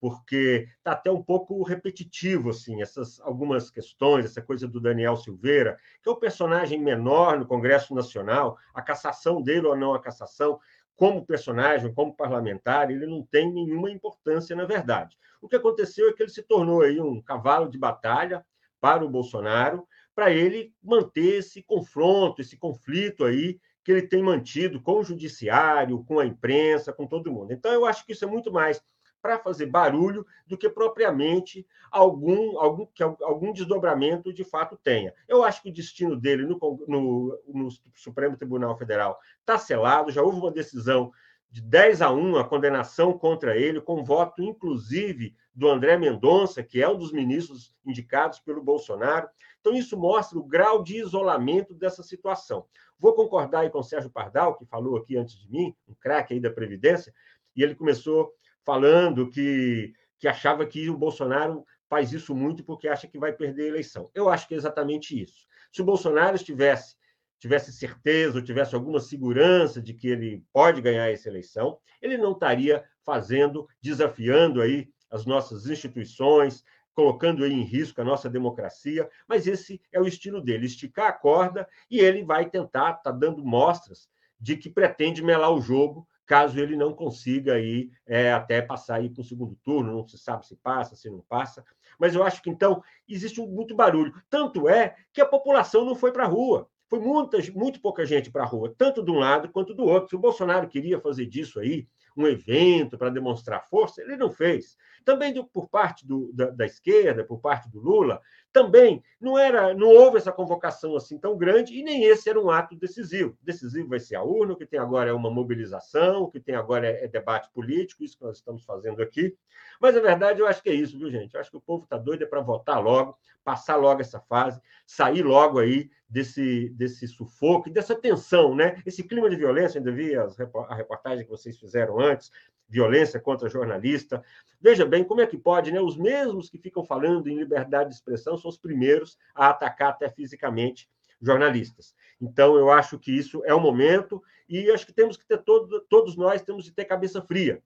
[0.00, 5.78] porque está até um pouco repetitivo, assim, essas algumas questões, essa coisa do Daniel Silveira,
[6.02, 10.60] que é um personagem menor no Congresso Nacional, a cassação dele ou não a cassação,
[10.96, 15.16] como personagem, como parlamentar, ele não tem nenhuma importância, na verdade.
[15.40, 18.44] O que aconteceu é que ele se tornou aí um cavalo de batalha
[18.80, 24.80] para o Bolsonaro, para ele manter esse confronto, esse conflito aí que ele tem mantido
[24.82, 27.52] com o judiciário, com a imprensa, com todo mundo.
[27.52, 28.82] Então, eu acho que isso é muito mais
[29.20, 35.14] para fazer barulho do que propriamente algum, algum, que algum desdobramento de fato tenha.
[35.28, 40.22] Eu acho que o destino dele no, no, no Supremo Tribunal Federal está selado, já
[40.22, 41.12] houve uma decisão
[41.50, 46.80] de 10 a 1 a condenação contra ele, com voto inclusive do André Mendonça, que
[46.80, 49.28] é um dos ministros indicados pelo Bolsonaro.
[49.60, 52.64] Então, isso mostra o grau de isolamento dessa situação.
[52.98, 56.34] Vou concordar aí com o Sérgio Pardal, que falou aqui antes de mim, um craque
[56.34, 57.12] aí da Previdência,
[57.56, 58.32] e ele começou
[58.64, 63.64] falando que, que achava que o Bolsonaro faz isso muito porque acha que vai perder
[63.64, 64.10] a eleição.
[64.14, 65.46] Eu acho que é exatamente isso.
[65.72, 66.96] Se o Bolsonaro estivesse
[67.40, 72.32] tivesse certeza ou tivesse alguma segurança de que ele pode ganhar essa eleição, ele não
[72.32, 79.80] estaria fazendo, desafiando aí as nossas instituições, colocando em risco a nossa democracia, mas esse
[79.90, 84.06] é o estilo dele, esticar a corda e ele vai tentar, está dando mostras
[84.38, 89.10] de que pretende melar o jogo caso ele não consiga aí é, até passar aí
[89.10, 91.64] para o segundo turno, não se sabe se passa, se não passa.
[91.98, 94.14] Mas eu acho que então existe muito barulho.
[94.30, 96.68] Tanto é que a população não foi para a rua.
[96.88, 100.10] foi muita, muito pouca gente para a rua, tanto de um lado quanto do outro.
[100.10, 104.76] Se o Bolsonaro queria fazer disso aí um evento para demonstrar força, ele não fez.
[105.04, 108.20] Também do, por parte do, da, da, esquerda, por parte do Lula,
[108.52, 112.50] também não era, não houve essa convocação assim tão grande e nem esse era um
[112.50, 113.36] ato decisivo.
[113.42, 116.54] Decisivo vai ser a urna, o que tem agora é uma mobilização, o que tem
[116.54, 119.36] agora é, é debate político, isso que nós estamos fazendo aqui.
[119.80, 121.34] Mas a verdade eu acho que é isso, viu, gente?
[121.34, 124.60] Eu acho que o povo está doido é para votar logo, passar logo essa fase,
[124.86, 128.82] sair logo aí desse, desse sufoco, dessa tensão, né?
[128.84, 132.30] Esse clima de violência, ainda vi as, a reportagem que vocês fizeram antes,
[132.70, 134.22] violência contra jornalista.
[134.60, 135.80] Veja bem como é que pode, né?
[135.80, 140.08] Os mesmos que ficam falando em liberdade de expressão são os primeiros a atacar até
[140.08, 140.88] fisicamente
[141.20, 141.94] jornalistas.
[142.20, 145.80] Então, eu acho que isso é o momento e acho que temos que ter todo,
[145.88, 147.62] todos nós temos que ter cabeça fria,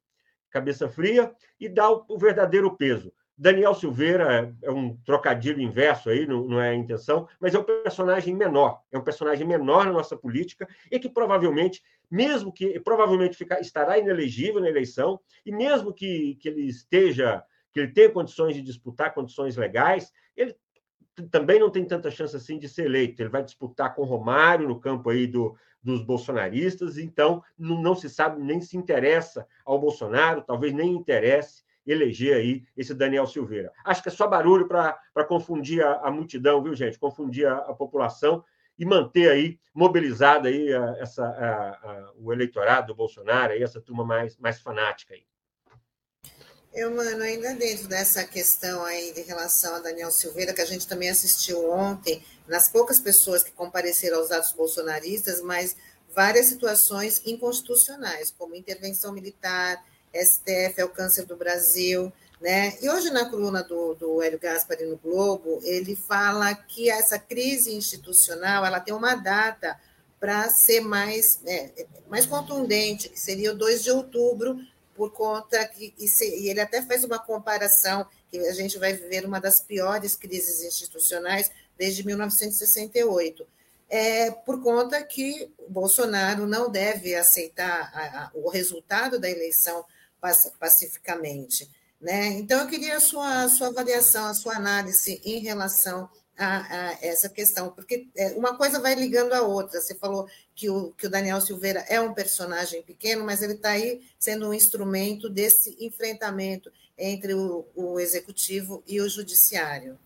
[0.51, 3.13] cabeça fria e dar o, o verdadeiro peso.
[3.37, 7.65] Daniel Silveira é um trocadilho inverso aí, não, não, é a intenção, mas é um
[7.65, 13.37] personagem menor, é um personagem menor na nossa política e que provavelmente, mesmo que provavelmente
[13.37, 18.55] ficar, estará inelegível na eleição, e mesmo que, que ele esteja, que ele tenha condições
[18.55, 20.57] de disputar condições legais, ele
[21.31, 23.23] também não tem tanta chance assim de ser eleito.
[23.23, 28.09] Ele vai disputar com Romário no campo aí do, dos bolsonaristas, então não, não se
[28.09, 33.71] sabe nem se interessa ao Bolsonaro, talvez nem interesse eleger aí esse Daniel Silveira.
[33.85, 36.99] Acho que é só barulho para confundir a, a, multidão, viu, gente?
[36.99, 38.43] Confundir a, a, população
[38.79, 44.05] e manter aí mobilizada aí a, essa, a, o eleitorado do Bolsonaro, aí, essa turma
[44.05, 45.25] mais, mais fanática aí.
[46.73, 50.89] Eu, mano, ainda dentro dessa questão aí de relação a Daniel Silveira, que a gente
[50.89, 55.77] também assistiu ontem, nas poucas pessoas que compareceram aos atos bolsonaristas, mas
[56.15, 62.13] várias situações inconstitucionais, como intervenção militar, STF é o câncer do Brasil,
[62.45, 62.77] né?
[62.83, 67.73] E hoje, na coluna do, do Hélio Gaspari no Globo, ele fala que essa crise
[67.73, 69.81] institucional ela tem uma data
[70.21, 74.59] para ser mais, é, mais contundente, que seria o 2 de outubro,
[74.95, 75.95] por conta que.
[75.99, 79.63] E, se, e ele até faz uma comparação que a gente vai viver uma das
[79.63, 83.47] piores crises institucionais desde 1968.
[83.89, 89.83] É, por conta que Bolsonaro não deve aceitar a, a, o resultado da eleição
[90.61, 91.71] pacificamente.
[92.05, 92.35] Né?
[92.35, 96.99] Então, eu queria a sua, a sua avaliação, a sua análise em relação a, a,
[97.01, 99.81] essa questão, porque é, uma coisa vai ligando à outra.
[99.81, 103.71] Você falou que o, que o Daniel Silveira é um personagem pequeno, mas ele está
[103.71, 109.99] aí sendo um instrumento desse enfrentamento entre o, o executivo e o judiciário.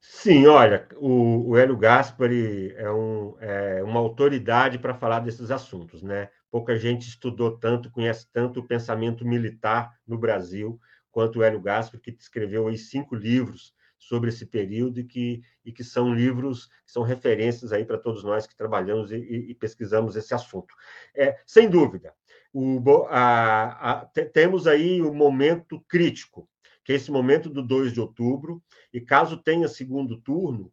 [0.00, 6.02] Sim, olha, o, o Hélio Gaspari é, um, é uma autoridade para falar desses assuntos,
[6.02, 6.30] né?
[6.52, 10.78] Pouca gente estudou tanto, conhece tanto o pensamento militar no Brasil
[11.10, 15.82] quanto Hélio Gaspar, que escreveu aí cinco livros sobre esse período e que, e que
[15.82, 20.34] são livros, que são referências aí para todos nós que trabalhamos e, e pesquisamos esse
[20.34, 20.74] assunto.
[21.14, 22.12] É, sem dúvida,
[22.52, 26.46] o, a, a, temos aí o um momento crítico,
[26.84, 28.62] que é esse momento do 2 de outubro,
[28.92, 30.70] e caso tenha segundo turno,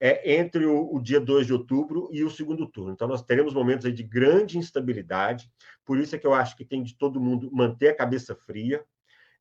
[0.00, 2.92] é entre o, o, dia 2 de outubro e o segundo turno.
[2.92, 5.50] Então, nós teremos momentos aí de grande instabilidade,
[5.84, 8.82] por isso é que eu acho que tem de todo mundo manter a cabeça fria,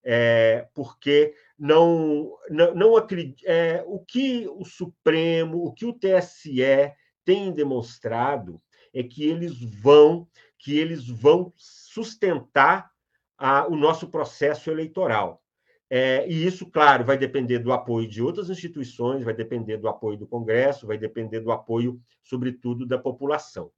[0.04, 3.42] é, porque não, não, não acredito.
[3.46, 6.94] É, o que o Supremo, o que o TSE
[7.24, 8.62] tem demonstrado
[8.94, 12.92] é que eles vão, que eles vão sustentar
[13.38, 15.42] a, o nosso processo eleitoral.
[15.90, 20.18] É, e isso, claro, vai depender do apoio de outras instituições, vai depender do apoio
[20.18, 23.72] do Congresso, vai depender do apoio, sobretudo, da população.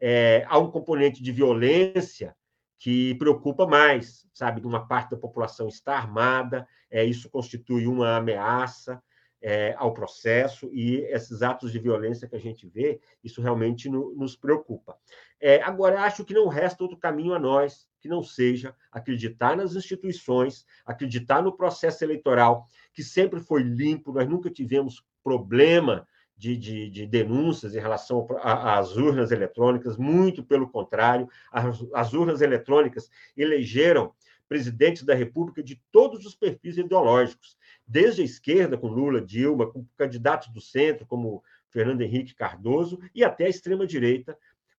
[0.00, 2.36] É, há um componente de violência
[2.78, 4.64] que preocupa mais, sabe?
[4.64, 9.02] Uma parte da população está armada, é, isso constitui uma ameaça
[9.40, 14.14] é, ao processo e esses atos de violência que a gente vê, isso realmente no,
[14.14, 14.96] nos preocupa.
[15.40, 19.74] É, agora, acho que não resta outro caminho a nós que não seja acreditar nas
[19.74, 26.06] instituições, acreditar no processo eleitoral, que sempre foi limpo, nós nunca tivemos problema
[26.36, 32.40] de, de, de denúncias em relação às urnas eletrônicas, muito pelo contrário, as, as urnas
[32.40, 34.12] eletrônicas elegeram
[34.48, 39.86] presidentes da República de todos os perfis ideológicos, desde a esquerda, com Lula, Dilma, com
[39.96, 44.36] candidatos do centro, como Fernando Henrique Cardoso, e até a extrema-direita,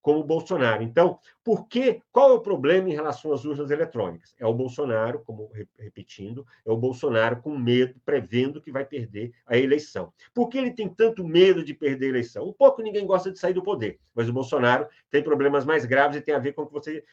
[0.08, 0.84] como Bolsonaro.
[0.84, 4.34] Então, por que, qual é o problema em relação às urnas eletrônicas?
[4.40, 9.58] É o Bolsonaro, como repetindo, é o Bolsonaro com medo, prevendo que vai perder a
[9.58, 10.14] eleição.
[10.34, 12.48] Por que ele tem tanto medo de perder a eleição?
[12.48, 16.16] Um pouco ninguém gosta de sair do poder, mas o Bolsonaro tem problemas mais graves
[16.16, 17.04] e tem a ver com o que você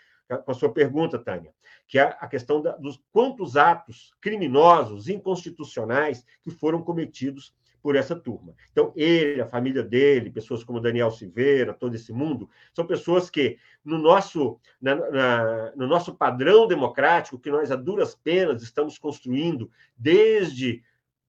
[0.45, 1.53] com a sua pergunta, Tânia,
[1.87, 8.16] que é a questão da, dos quantos atos criminosos, inconstitucionais que foram cometidos por essa
[8.16, 8.55] turma.
[8.72, 13.59] Então, ele, a família dele, pessoas como Daniel Silveira, todo esse mundo, são pessoas que,
[13.85, 19.70] no nosso, na, na, no nosso padrão democrático, que nós, a duras penas, estamos construindo
[19.95, 20.83] desde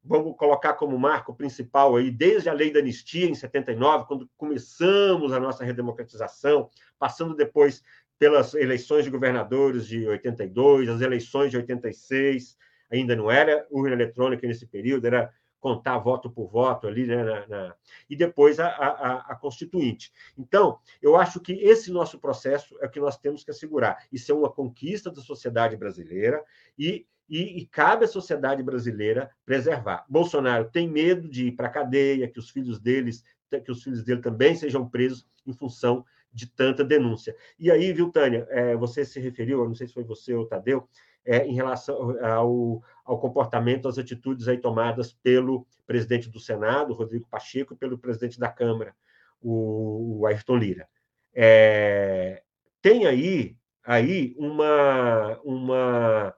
[0.08, 5.34] vamos colocar como marco principal aí, desde a lei da anistia em 79, quando começamos
[5.34, 6.70] a nossa redemocratização,
[7.00, 7.84] passando depois
[8.18, 12.58] pelas eleições de governadores de 82, as eleições de 86,
[12.92, 15.34] ainda não era urna eletrônica nesse período, era
[15.66, 17.76] contar voto por voto ali, né, na, na...
[18.08, 20.14] e depois a, a, a, Constituinte.
[20.38, 24.06] Então, eu acho que esse nosso processo é o que nós temos que assegurar.
[24.12, 26.44] Isso é uma conquista da sociedade brasileira
[26.78, 30.06] e, e, e cabe à sociedade brasileira preservar.
[30.08, 34.04] Bolsonaro tem medo de ir para a cadeia, que os filhos deles, que os filhos
[34.04, 36.06] dele também sejam presos em função
[36.36, 37.34] de tanta denúncia.
[37.58, 40.88] E aí, viu, Tânia, é, você se referiu, não sei se foi você ou Tadeu,
[41.26, 47.26] é, em relação ao, ao, comportamento, às atitudes aí tomadas pelo presidente do Senado, Rodrigo
[47.30, 48.94] Pacheco, e pelo presidente da Câmara,
[49.42, 50.88] o, o Ayrton Lira.
[51.34, 52.44] É,
[52.82, 56.36] tem aí, aí uma, uma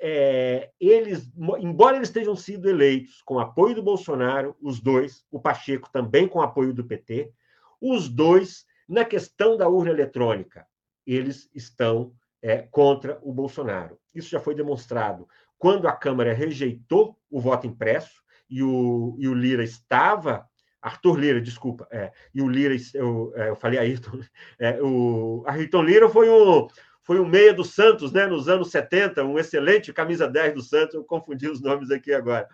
[0.00, 5.90] é, eles, embora eles tenham sido eleitos com apoio do Bolsonaro, os dois, o Pacheco
[5.90, 7.32] também com apoio do PT,
[7.80, 10.66] os dois, na questão da urna eletrônica,
[11.06, 12.12] eles estão
[12.42, 13.98] é, contra o Bolsonaro.
[14.14, 15.28] Isso já foi demonstrado
[15.58, 20.48] quando a Câmara rejeitou o voto impresso e o, e o Lira estava.
[20.80, 24.20] Arthur Lira, desculpa, é, e o Lira, eu, é, eu falei Ayrton,
[24.60, 26.68] é, o Ayrton Lira foi um,
[27.02, 30.94] foi um meia do Santos, né, nos anos 70, um excelente camisa 10 do Santos,
[30.94, 32.48] eu confundi os nomes aqui agora.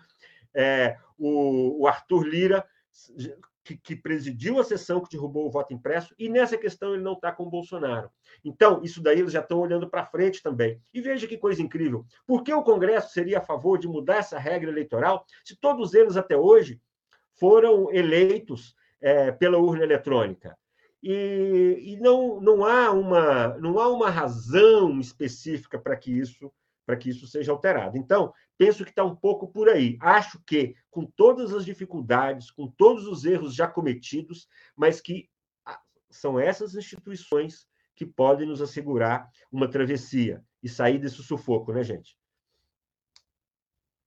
[0.55, 2.65] É, o, o Arthur Lira
[3.65, 7.13] que, que, presidiu a sessão que derrubou o voto impresso, e nessa questão ele não
[7.13, 8.11] está com o Bolsonaro.
[8.43, 10.79] Então, isso daí eles já estão olhando para frente também.
[10.93, 12.05] E veja que coisa incrível.
[12.27, 16.15] Por que o Congresso seria a favor de mudar essa regra eleitoral se todos eles
[16.15, 16.79] até hoje
[17.39, 20.55] foram eleitos é, pela urna eletrônica?
[21.01, 26.51] E, e, não, não, há uma, não há uma razão específica para que isso
[26.85, 27.97] para que isso seja alterado.
[27.97, 29.97] Então, penso que está um pouco por aí.
[30.01, 35.29] Acho que, com todas as dificuldades, com todos os erros já cometidos, mas que
[35.65, 35.79] ah,
[36.09, 42.17] são essas instituições que podem nos assegurar uma travessia e sair desse sufoco, né, gente?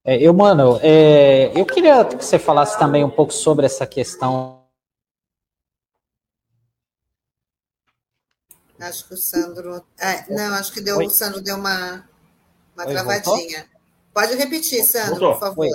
[0.04, 4.66] É, eu, mano, é, eu queria que você falasse também um pouco sobre essa questão.
[8.80, 9.84] Acho que o Sandro.
[9.98, 12.08] É, não, acho que deu, o Sandro deu uma
[12.78, 13.58] uma Oi, travadinha.
[13.58, 13.77] Voltou?
[14.18, 15.64] Pode repetir, Sandro, por favor.
[15.64, 15.70] Oi.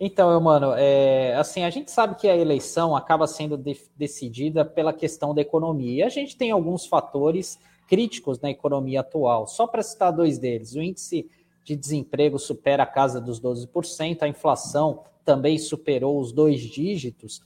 [0.00, 4.92] Então, mano, é, assim, a gente sabe que a eleição acaba sendo de, decidida pela
[4.92, 6.00] questão da economia.
[6.00, 9.46] E a gente tem alguns fatores críticos na economia atual.
[9.46, 11.30] Só para citar dois deles, o índice
[11.62, 17.40] de desemprego supera a casa dos 12%, a inflação também superou os dois dígitos.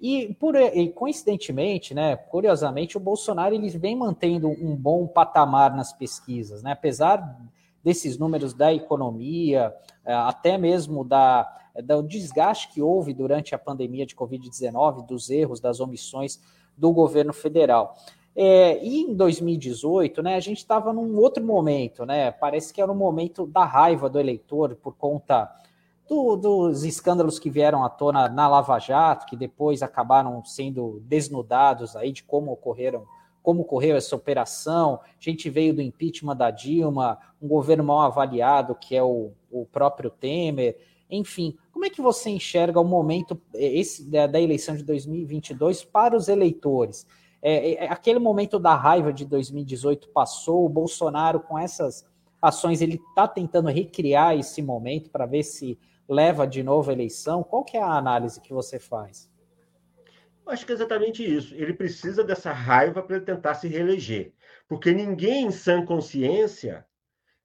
[0.00, 5.92] E, por, e coincidentemente, né, curiosamente, o Bolsonaro ele vem mantendo um bom patamar nas
[5.92, 6.72] pesquisas, né?
[6.72, 7.38] Apesar
[7.82, 9.74] desses números da economia,
[10.04, 11.50] é, até mesmo da,
[11.84, 16.40] do desgaste que houve durante a pandemia de Covid-19, dos erros, das omissões
[16.76, 17.96] do governo federal.
[18.34, 22.30] É, e em 2018, né, a gente estava num outro momento, né?
[22.30, 25.50] Parece que era um momento da raiva do eleitor por conta
[26.08, 31.94] do, dos escândalos que vieram à tona na Lava Jato, que depois acabaram sendo desnudados
[31.94, 33.04] aí de como ocorreram
[33.42, 35.00] como correu essa operação.
[35.02, 39.66] A gente veio do impeachment da Dilma, um governo mal avaliado, que é o, o
[39.66, 40.78] próprio Temer.
[41.10, 46.16] Enfim, como é que você enxerga o momento esse da, da eleição de 2022 para
[46.16, 47.06] os eleitores?
[47.42, 52.06] É, é, aquele momento da raiva de 2018 passou, o Bolsonaro, com essas
[52.40, 55.76] ações, ele está tentando recriar esse momento para ver se
[56.08, 57.42] leva de novo a eleição.
[57.42, 59.31] Qual que é a análise que você faz?
[60.46, 61.54] Acho que é exatamente isso.
[61.54, 64.32] Ele precisa dessa raiva para tentar se reeleger.
[64.68, 66.84] Porque ninguém em sã consciência,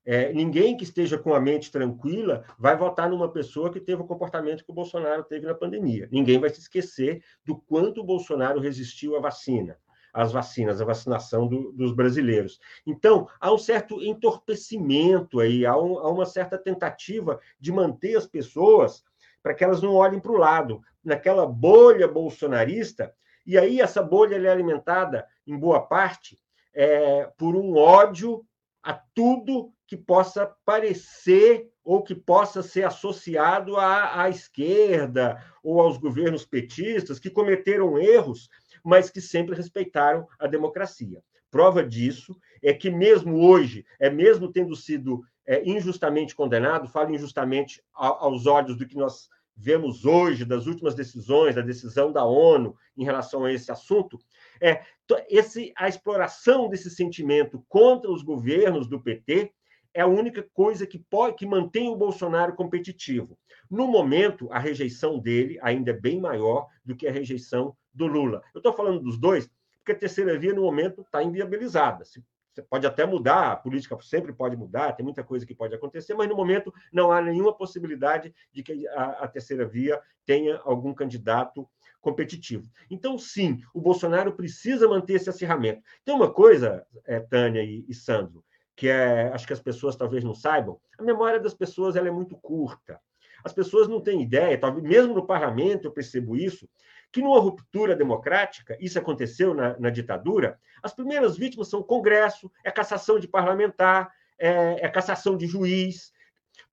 [0.06, 4.06] é, ninguém que esteja com a mente tranquila, vai votar numa pessoa que teve o
[4.06, 6.08] comportamento que o Bolsonaro teve na pandemia.
[6.12, 9.78] Ninguém vai se esquecer do quanto o Bolsonaro resistiu à vacina,
[10.14, 12.60] às vacinas, à vacinação do, dos brasileiros.
[12.86, 18.26] Então, há um certo entorpecimento aí, há, um, há uma certa tentativa de manter as
[18.26, 19.04] pessoas
[19.44, 23.14] para que elas não olhem para o lado, naquela bolha bolsonarista,
[23.46, 26.38] e aí essa bolha é alimentada, em boa parte,
[26.76, 28.46] é, por um ódio
[28.84, 35.98] a tudo que possa parecer ou que possa ser associado à, à esquerda ou aos
[35.98, 38.50] governos petistas que cometeram erros,
[38.84, 41.24] mas que sempre respeitaram a democracia.
[41.50, 47.82] Prova disso é que mesmo hoje, é mesmo tendo sido é, injustamente condenado, falo injustamente
[47.94, 53.04] aos olhos do que nós vemos hoje, das últimas decisões, da decisão da ONU em
[53.04, 54.20] relação a esse assunto,
[54.62, 54.82] é
[55.30, 59.52] esse, a exploração desse sentimento contra os governos do PT
[59.94, 63.38] é a única coisa que pode que mantém o Bolsonaro competitivo.
[63.70, 68.44] No momento, a rejeição dele ainda é bem maior do que a rejeição do Lula.
[68.54, 69.50] Eu estou falando dos dois
[69.88, 72.04] porque a terceira via, no momento, está inviabilizada.
[72.04, 72.22] Se
[72.62, 76.28] pode até mudar, a política sempre pode mudar, tem muita coisa que pode acontecer, mas
[76.28, 81.68] no momento não há nenhuma possibilidade de que a, a terceira via tenha algum candidato
[82.02, 82.70] competitivo.
[82.90, 85.82] Então, sim, o Bolsonaro precisa manter esse acirramento.
[86.06, 88.44] Tem uma coisa, é, Tânia e, e Sandro,
[88.76, 92.12] que é, acho que as pessoas talvez não saibam, a memória das pessoas ela é
[92.12, 93.00] muito curta.
[93.44, 96.70] As pessoas não têm ideia, talvez mesmo no parlamento eu percebo isso,
[97.12, 102.52] que numa ruptura democrática, isso aconteceu na, na ditadura, as primeiras vítimas são o Congresso,
[102.64, 106.12] é cassação de parlamentar, é, é cassação de juiz,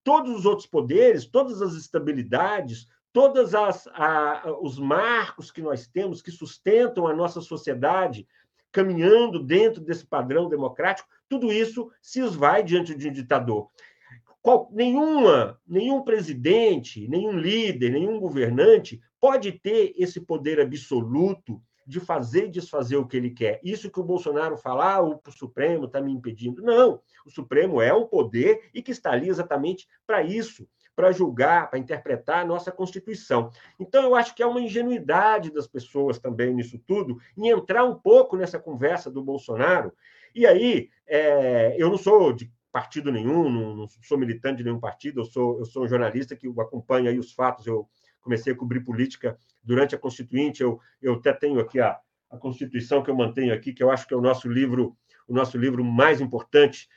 [0.02, 3.52] todos os outros poderes, todas as estabilidades, todos
[4.60, 8.26] os marcos que nós temos que sustentam a nossa sociedade
[8.72, 13.70] caminhando dentro desse padrão democrático, tudo isso se esvai diante de um ditador.
[14.42, 22.44] Qual, nenhuma, nenhum presidente, nenhum líder, nenhum governante pode ter esse poder absoluto de fazer
[22.44, 23.58] e desfazer o que ele quer.
[23.64, 26.60] Isso que o Bolsonaro fala, ah, o Supremo está me impedindo.
[26.62, 31.70] Não, o Supremo é um poder e que está ali exatamente para isso, para julgar,
[31.70, 33.50] para interpretar a nossa Constituição.
[33.80, 37.94] Então, eu acho que é uma ingenuidade das pessoas também nisso tudo, em entrar um
[37.94, 39.90] pouco nessa conversa do Bolsonaro.
[40.34, 44.80] E aí, é, eu não sou de partido nenhum, não, não, sou militante de nenhum
[44.80, 47.88] partido, eu sou, eu sou um jornalista que acompanha aí os fatos, eu
[48.24, 51.98] comecei a cobrir política durante a Constituinte, eu, eu até tenho aqui a,
[52.30, 54.96] a Constituição que eu mantenho aqui, que eu acho que é o nosso livro,
[55.28, 56.88] o nosso livro mais importante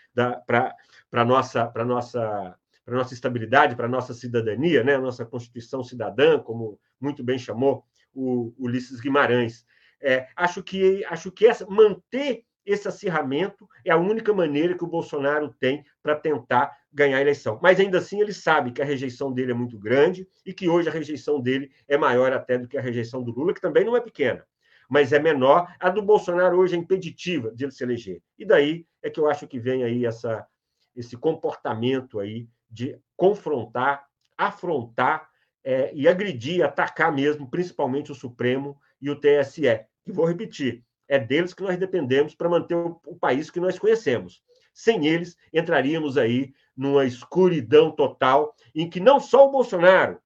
[0.46, 0.74] para
[1.12, 4.98] a nossa, para nossa, para nossa estabilidade, para a nossa cidadania, né?
[4.98, 9.66] nossa Constituição cidadã, como muito bem chamou o Ulisses Guimarães.
[10.02, 14.88] É, acho que acho que essa, manter esse acirramento é a única maneira que o
[14.88, 17.60] Bolsonaro tem para tentar ganhar a eleição.
[17.62, 20.90] Mas ainda assim ele sabe que a rejeição dele é muito grande e que hoje
[20.90, 23.96] a rejeição dele é maior até do que a rejeição do Lula, que também não
[23.96, 24.44] é pequena,
[24.90, 25.72] mas é menor.
[25.80, 28.20] A do Bolsonaro hoje é impeditiva de ele se eleger.
[28.38, 30.48] E daí é que eu acho que vem aí essa,
[30.96, 34.04] esse comportamento aí de confrontar,
[34.36, 35.30] afrontar
[35.64, 39.86] é, e agredir, atacar mesmo, principalmente o Supremo e o TSE.
[40.08, 43.78] E vou repetir, é deles que nós dependemos para manter o, o país que nós
[43.78, 44.42] conhecemos.
[44.78, 50.20] Sem eles, entraríamos aí numa escuridão total, em que não só o Bolsonaro,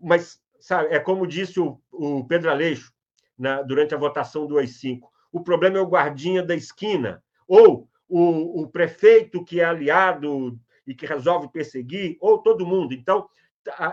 [0.00, 2.90] mas sabe, é como disse o, o Pedro Aleixo
[3.36, 8.62] na, durante a votação do AI-5, o problema é o guardinha da esquina, ou o,
[8.62, 12.94] o prefeito que é aliado e que resolve perseguir, ou todo mundo.
[12.94, 13.28] Então,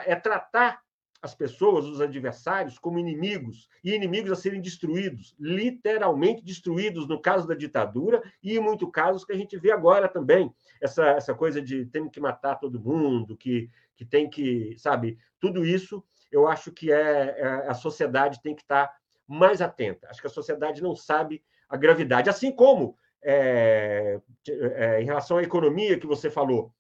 [0.06, 0.80] é tratar
[1.22, 7.48] as pessoas, os adversários, como inimigos, e inimigos a serem destruídos, literalmente destruídos, no caso
[7.48, 11.62] da ditadura, e em muitos casos que a gente vê agora também, essa, essa coisa
[11.62, 16.72] de tem que matar todo mundo, que, que tem que, sabe, tudo isso eu acho
[16.72, 18.94] que é, é a sociedade tem que estar
[19.28, 20.08] mais atenta.
[20.10, 25.44] Acho que a sociedade não sabe a gravidade, assim como é, é, em relação à
[25.44, 26.74] economia que você falou.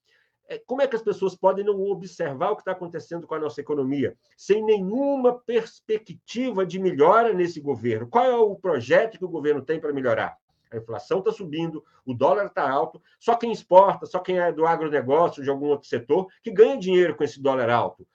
[0.49, 3.39] É, como é que as pessoas podem não observar o que está acontecendo com a
[3.39, 8.07] nossa economia, sem nenhuma perspectiva de melhora nesse governo?
[8.07, 10.35] Qual é o projeto que o governo tem para melhorar?
[10.71, 14.65] A inflação está subindo, o dólar está alto, só quem exporta, só quem é do
[14.65, 18.07] agronegócio, de algum outro setor, que ganha dinheiro com esse dólar alto.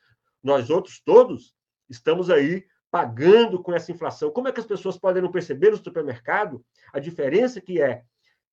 [0.42, 1.54] Nós outros todos
[1.88, 4.30] estamos aí pagando com essa inflação.
[4.30, 8.02] Como é que as pessoas podem não perceber no supermercado a diferença que é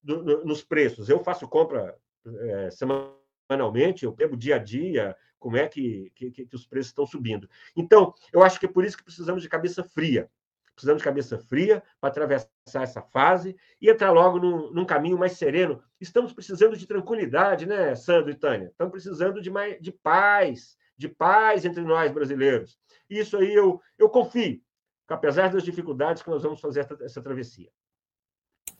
[0.03, 1.09] do, no, nos preços?
[1.09, 3.20] Eu faço compra é, semana
[3.51, 7.49] semanalmente, eu pego dia a dia, como é que, que, que os preços estão subindo.
[7.75, 10.29] Então, eu acho que é por isso que precisamos de cabeça fria.
[10.73, 12.49] Precisamos de cabeça fria para atravessar
[12.81, 15.83] essa fase e entrar logo num, num, caminho mais sereno.
[15.99, 18.67] Estamos precisando de tranquilidade, né, Sandro e Tânia?
[18.67, 22.79] Estamos precisando de, mais, de paz, de paz entre nós brasileiros.
[23.09, 24.61] Isso aí eu, eu confio,
[25.07, 27.69] apesar das dificuldades que nós vamos fazer essa, essa travessia.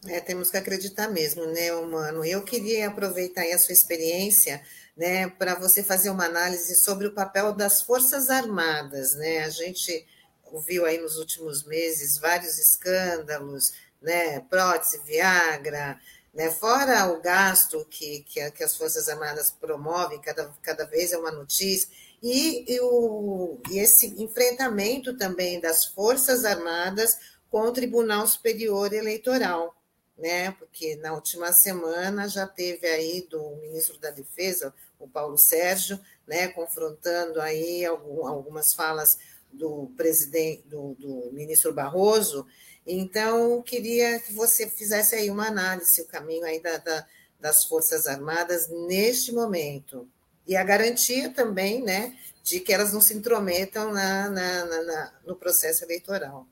[0.08, 2.26] É, temos que acreditar mesmo, né, humano?
[2.26, 4.62] Eu queria aproveitar a sua experiência,
[4.98, 9.44] né, para você fazer uma análise sobre o papel das Forças Armadas, né?
[9.44, 10.06] A gente
[10.44, 16.00] ouviu aí nos últimos meses vários escândalos, né, prótese, Viagra,
[16.34, 21.18] né, fora o gasto que, que, que as Forças Armadas promovem, cada, cada vez é
[21.18, 21.88] uma notícia,
[22.24, 27.18] e, e, o, e esse enfrentamento também das Forças Armadas
[27.52, 29.76] com o Tribunal Superior Eleitoral
[30.22, 30.52] né?
[30.52, 36.48] Porque na última semana já teve aí do ministro da Defesa, o Paulo Sérgio, né,
[36.50, 39.18] confrontando aí algumas falas
[39.52, 42.46] do presidente, do, do ministro Barroso.
[42.86, 47.06] Então, queria que você fizesse aí uma análise, o caminho aí da, da,
[47.40, 50.08] das Forças Armadas neste momento.
[50.48, 55.36] E a garantia também, né, de que elas não se intrometam na, na, na no
[55.36, 56.48] processo eleitoral.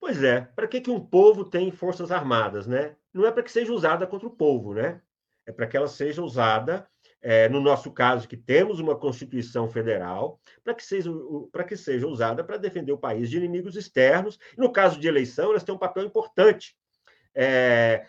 [0.00, 2.96] Pois é, para que, que um povo tem forças armadas, né?
[3.12, 5.00] Não é para que seja usada contra o povo, né?
[5.46, 6.88] É para que ela seja usada
[7.22, 11.10] é, no nosso caso, que temos uma Constituição Federal, para que, seja,
[11.52, 14.38] para que seja usada para defender o país de inimigos externos.
[14.56, 16.74] No caso de eleição, elas têm um papel importante.
[17.34, 18.06] É,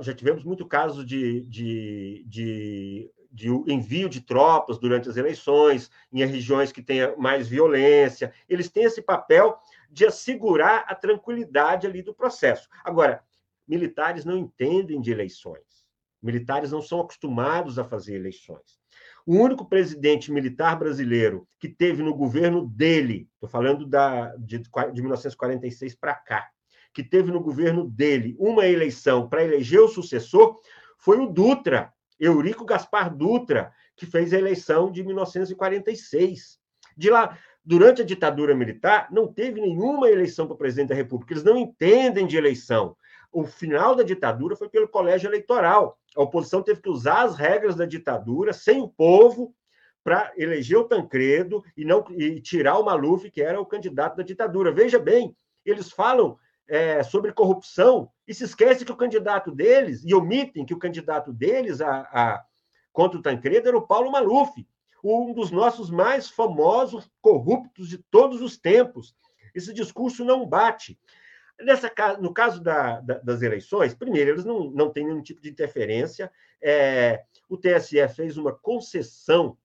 [0.00, 6.24] já tivemos muito caso de, de, de, de, envio de tropas durante as eleições, em
[6.24, 8.32] regiões que tenha mais violência.
[8.48, 9.58] Eles têm esse papel
[9.94, 12.68] de assegurar a tranquilidade ali do processo.
[12.84, 13.22] Agora,
[13.66, 15.86] militares não entendem de eleições.
[16.20, 18.80] Militares não são acostumados a fazer eleições.
[19.24, 25.00] O único presidente militar brasileiro que teve no governo dele, estou falando da, de, de
[25.00, 26.50] 1946 para cá,
[26.92, 30.58] que teve no governo dele uma eleição para eleger o sucessor,
[30.98, 36.58] foi o Dutra, Eurico Gaspar Dutra, que fez a eleição de 1946.
[36.96, 41.32] De lá, durante a ditadura militar, não teve nenhuma eleição para presidente da República.
[41.32, 42.96] Eles não entendem de eleição.
[43.32, 45.98] O final da ditadura foi pelo colégio eleitoral.
[46.14, 49.54] A oposição teve que usar as regras da ditadura, sem o povo,
[50.04, 54.22] para eleger o Tancredo e, não, e tirar o Maluf, que era o candidato da
[54.22, 54.70] ditadura.
[54.70, 55.34] Veja bem,
[55.64, 56.36] eles falam
[56.68, 61.32] é, sobre corrupção e se esquecem que o candidato deles, e omitem que o candidato
[61.32, 62.44] deles a, a,
[62.92, 64.66] contra o Tancredo era o Paulo Maluf,
[65.04, 69.14] um dos nossos mais famosos corruptos de todos os tempos.
[69.54, 70.98] Esse discurso não bate.
[71.60, 75.50] Nessa, no caso da, da, das eleições, primeiro, eles não, não têm nenhum tipo de
[75.50, 76.32] interferência.
[76.60, 79.56] É, o TSE fez uma concessão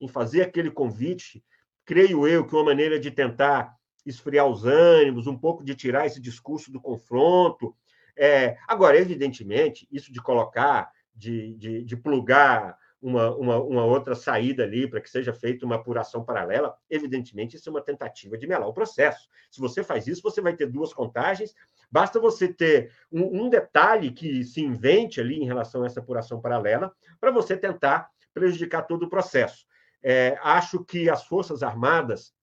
[0.00, 1.44] em fazer aquele convite,
[1.84, 3.74] creio eu que uma maneira de tentar
[4.04, 7.76] esfriar os ânimos, um pouco de tirar esse discurso do confronto.
[8.16, 14.64] É, agora, evidentemente, isso de colocar, de, de, de plugar uma, uma, uma outra saída
[14.64, 18.68] ali para que seja feita uma apuração paralela, evidentemente isso é uma tentativa de melar
[18.68, 19.28] o processo.
[19.48, 21.54] Se você faz isso, você vai ter duas contagens,
[21.88, 26.40] basta você ter um, um detalhe que se invente ali em relação a essa apuração
[26.40, 29.64] paralela, para você tentar prejudicar todo o processo.
[30.02, 32.34] É, acho que as Forças Armadas,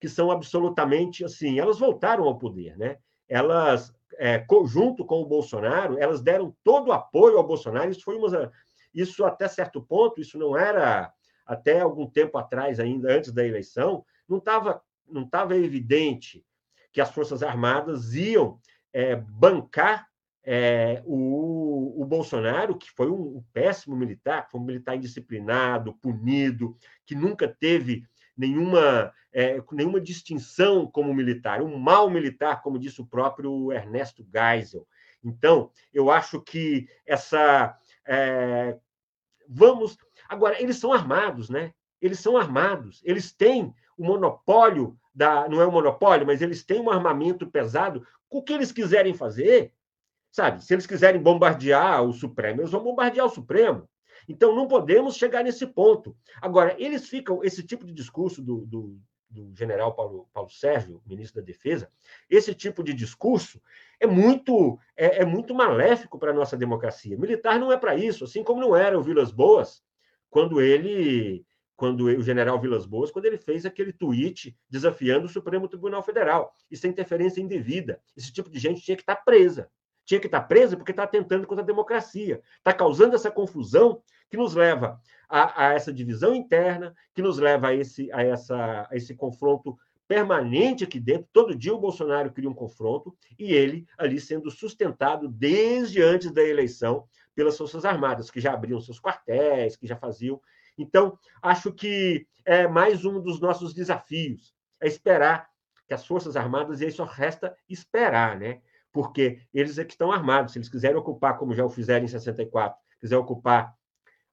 [0.00, 2.96] que são absolutamente assim, elas voltaram ao poder, né?
[3.28, 7.90] Elas, é, junto com o Bolsonaro, elas deram todo o apoio ao Bolsonaro.
[7.90, 8.50] Isso foi uma
[8.94, 11.12] isso, até certo ponto, isso não era,
[11.46, 16.44] até algum tempo atrás, ainda antes da eleição, não estava não tava evidente
[16.92, 18.60] que as Forças Armadas iam
[18.92, 20.06] é, bancar
[20.44, 26.76] é, o, o, Bolsonaro, que foi um, um péssimo militar, foi um militar indisciplinado, punido,
[27.04, 28.04] que nunca teve
[28.36, 34.86] nenhuma, é, nenhuma distinção como militar, um mau militar, como disse o próprio Ernesto Geisel.
[35.22, 37.76] Então, eu acho que essa
[38.08, 38.78] é,
[39.48, 39.96] vamos.
[40.28, 41.72] Agora, eles são armados, né?
[42.00, 45.48] Eles são armados, eles têm o monopólio da.
[45.48, 48.06] Não é o monopólio, mas eles têm um armamento pesado.
[48.30, 49.72] O que eles quiserem fazer,
[50.30, 50.64] sabe?
[50.64, 53.88] Se eles quiserem bombardear o Supremo, eles vão bombardear o Supremo.
[54.28, 56.16] Então, não podemos chegar nesse ponto.
[56.40, 57.42] Agora, eles ficam.
[57.42, 58.98] Esse tipo de discurso do, do,
[59.30, 61.90] do general Paulo, Paulo Sérgio, ministro da Defesa,
[62.30, 63.60] esse tipo de discurso
[64.00, 67.16] é muito é, é muito maléfico para a nossa democracia.
[67.16, 69.82] Militar não é para isso, assim como não era o Vilas Boas
[70.30, 71.44] quando ele
[71.76, 76.52] quando o general Vilas Boas, quando ele fez aquele tweet desafiando o Supremo Tribunal Federal.
[76.68, 78.00] Isso é interferência indevida.
[78.16, 79.70] Esse tipo de gente tinha que estar presa.
[80.04, 82.42] Tinha que estar presa porque está tentando contra a democracia.
[82.56, 87.68] Está causando essa confusão que nos leva a, a, essa divisão interna, que nos leva
[87.68, 91.28] a esse, a essa, a esse confronto permanente aqui dentro.
[91.32, 96.42] Todo dia o Bolsonaro cria um confronto e ele ali sendo sustentado desde antes da
[96.42, 100.40] eleição pelas Forças Armadas, que já abriam seus quartéis, que já faziam.
[100.76, 105.48] Então, acho que é mais um dos nossos desafios, é esperar
[105.86, 108.60] que as Forças Armadas, e aí só resta esperar, né?
[108.92, 110.52] Porque eles é que estão armados.
[110.52, 113.74] Se eles quiserem ocupar, como já o fizeram em 64, quiser ocupar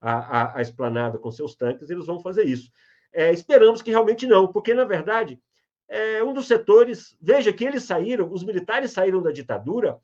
[0.06, 2.72] a, a, a esplanada com seus tanques, eles vão fazer isso.
[3.12, 5.42] É, esperamos que realmente não, porque, na verdade,
[5.90, 7.18] é um dos setores.
[7.20, 9.98] Veja que eles saíram, os militares saíram da ditadura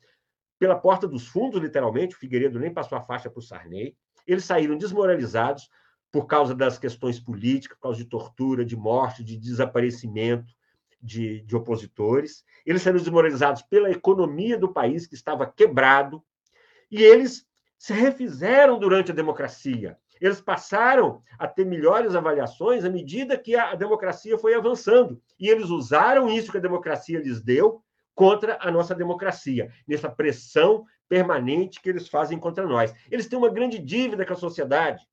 [0.58, 2.16] pela porta dos fundos, literalmente.
[2.16, 3.96] O Figueiredo nem passou a faixa para o Sarney.
[4.26, 5.70] Eles saíram desmoralizados
[6.10, 10.52] por causa das questões políticas, por causa de tortura, de morte, de desaparecimento
[11.00, 12.44] de, de opositores.
[12.66, 16.22] Eles saíram desmoralizados pela economia do país, que estava quebrado.
[16.90, 17.46] E eles
[17.82, 19.98] se refizeram durante a democracia.
[20.20, 25.20] Eles passaram a ter melhores avaliações à medida que a democracia foi avançando.
[25.36, 27.82] E eles usaram isso que a democracia lhes deu
[28.14, 32.94] contra a nossa democracia, nessa pressão permanente que eles fazem contra nós.
[33.10, 35.04] Eles têm uma grande dívida com a sociedade.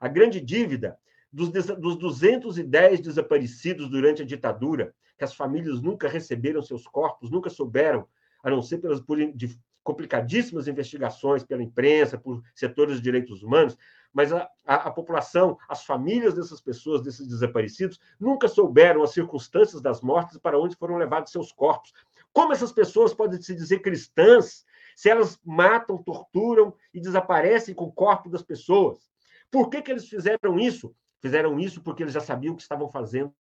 [0.00, 0.98] A grande dívida
[1.32, 7.50] dos, dos 210 desaparecidos durante a ditadura, que as famílias nunca receberam seus corpos, nunca
[7.50, 8.04] souberam,
[8.42, 9.00] a não ser pelas
[9.82, 13.76] complicadíssimas investigações pela imprensa, por setores de direitos humanos,
[14.12, 19.80] mas a, a, a, população, as famílias dessas pessoas, desses desaparecidos, nunca souberam as circunstâncias
[19.80, 21.92] das mortes para onde foram levados seus corpos.
[22.32, 24.64] Como essas pessoas podem se dizer cristãs
[24.96, 29.08] se elas matam, torturam e desaparecem com o corpo das pessoas?
[29.50, 30.94] Por que, que eles fizeram isso?
[31.20, 33.34] Fizeram isso porque eles já sabiam que estavam fazendo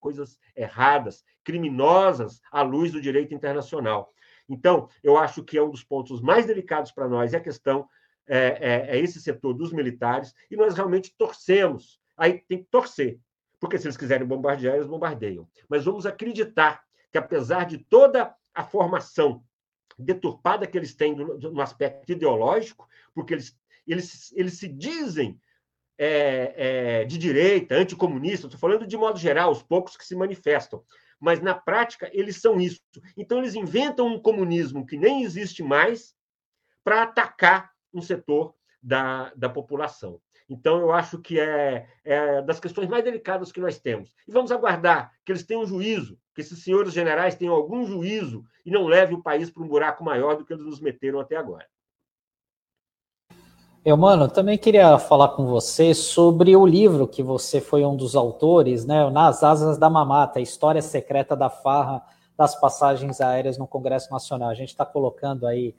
[0.00, 4.12] coisas erradas, criminosas à luz do direito internacional.
[4.48, 7.88] Então, eu acho que é um dos pontos mais delicados para nós é a questão
[8.26, 12.00] é, é, é, esse setor dos militares e nós realmente torcemos.
[12.16, 13.18] Aí tem que torcer,
[13.58, 15.48] porque se eles quiserem bombardear, eles bombardeiam.
[15.68, 19.42] Mas vamos acreditar que, apesar de toda a formação
[19.98, 25.38] deturpada que eles têm no, aspecto ideológico, porque eles, eles, eles se dizem
[25.98, 30.82] é, é, de direita, anticomunista, estou falando de modo geral, os poucos que se manifestam,
[31.22, 32.80] mas na prática eles são isso.
[33.16, 36.16] Então eles inventam um comunismo que nem existe mais
[36.82, 38.52] para atacar um setor
[38.82, 40.20] da, da população.
[40.48, 44.14] Então, eu acho que é, é, das questões mais delicadas que nós temos.
[44.26, 48.70] E vamos aguardar que eles tenham juízo, que esses senhores generais tenham algum juízo e
[48.70, 51.66] não levem o país para um buraco maior do que eles nos meteram até agora.
[53.84, 58.14] Eu, mano, também queria falar com você sobre o livro que você foi um dos
[58.14, 59.10] autores, né?
[59.10, 62.00] Nas Asas da Mamata, história secreta da farra
[62.38, 64.50] das passagens aéreas no Congresso Nacional.
[64.50, 65.74] A gente está colocando aí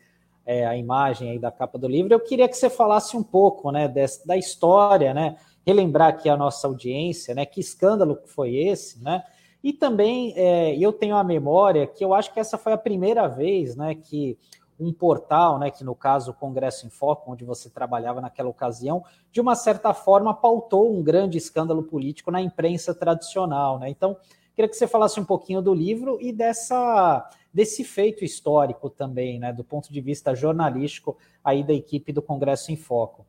[0.45, 2.13] é, a imagem aí da capa do livro.
[2.13, 3.87] Eu queria que você falasse um pouco, né,
[4.25, 5.37] da história, né?
[5.65, 7.45] Relembrar aqui a nossa audiência, né?
[7.45, 9.23] Que escândalo foi esse, né?
[9.63, 13.27] E também é, eu tenho a memória que eu acho que essa foi a primeira
[13.27, 14.37] vez, né, que
[14.79, 19.03] um portal, né, que no caso o Congresso em Foco, onde você trabalhava naquela ocasião,
[19.31, 23.89] de uma certa forma pautou um grande escândalo político na imprensa tradicional, né?
[23.89, 24.17] Então,
[24.55, 29.53] queria que você falasse um pouquinho do livro e dessa desse feito histórico também, né,
[29.53, 33.25] do ponto de vista jornalístico aí da equipe do Congresso em Foco.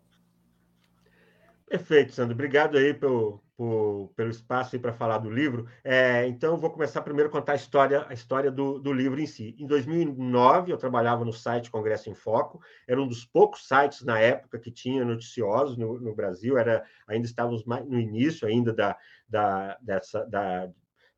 [1.74, 2.34] Perfeito, Sandro.
[2.34, 5.66] Obrigado aí pelo, por, pelo espaço para falar do livro.
[5.82, 9.26] É, então, vou começar primeiro a contar a história, a história do, do, livro em
[9.26, 9.56] si.
[9.58, 12.60] Em 2009, eu trabalhava no site Congresso em Foco.
[12.86, 16.56] Era um dos poucos sites na época que tinha noticiosos no, no Brasil.
[16.56, 18.96] Era, ainda estávamos no início ainda da,
[19.28, 20.70] da, dessa, da,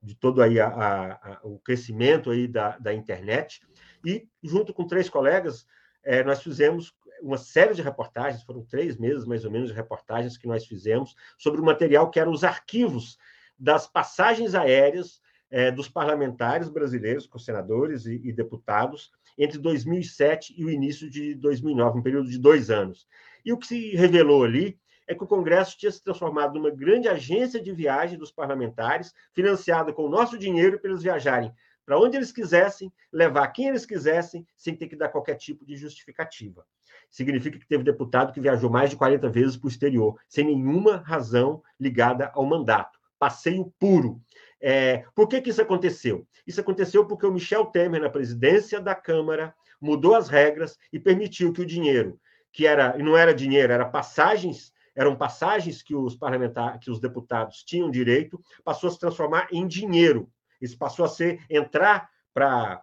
[0.03, 3.61] de todo aí a, a, a, o crescimento aí da, da internet.
[4.03, 5.67] E, junto com três colegas,
[6.03, 10.37] é, nós fizemos uma série de reportagens, foram três meses mais ou menos de reportagens
[10.37, 13.19] que nós fizemos sobre o material que eram os arquivos
[13.59, 20.65] das passagens aéreas é, dos parlamentares brasileiros, com senadores e, e, deputados, entre 2007 e
[20.65, 23.07] o início de 2009, um período de dois anos.
[23.45, 27.09] E o que se revelou ali é que o Congresso tinha se transformado numa grande
[27.09, 31.55] agência de viagem dos parlamentares, financiada com o nosso dinheiro para eles viajarem
[31.87, 35.77] para onde eles quisessem, levar quem eles quisessem, sem ter que dar qualquer tipo de
[35.77, 36.67] justificativa.
[37.11, 40.99] Significa que teve deputado que viajou mais de 40 vezes para o exterior, sem nenhuma
[40.99, 42.99] razão ligada ao mandato.
[43.19, 44.21] Passeio puro.
[44.61, 46.27] É, por que, que isso aconteceu?
[46.47, 51.53] Isso aconteceu porque o Michel Temer, na presidência da Câmara, mudou as regras e permitiu
[51.53, 52.21] que o dinheiro,
[52.53, 57.63] que era, não era dinheiro, era passagens eram passagens que os parlamentares, que os deputados
[57.63, 60.33] tinham direito, passou a se transformar em dinheiro.
[60.59, 62.83] Isso passou a ser entrar para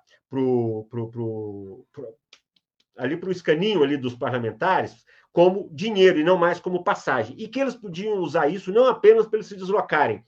[2.97, 7.35] ali para o escaninho ali dos parlamentares como dinheiro e não mais como passagem.
[7.39, 10.23] E que eles podiam usar isso não apenas para eles se deslocarem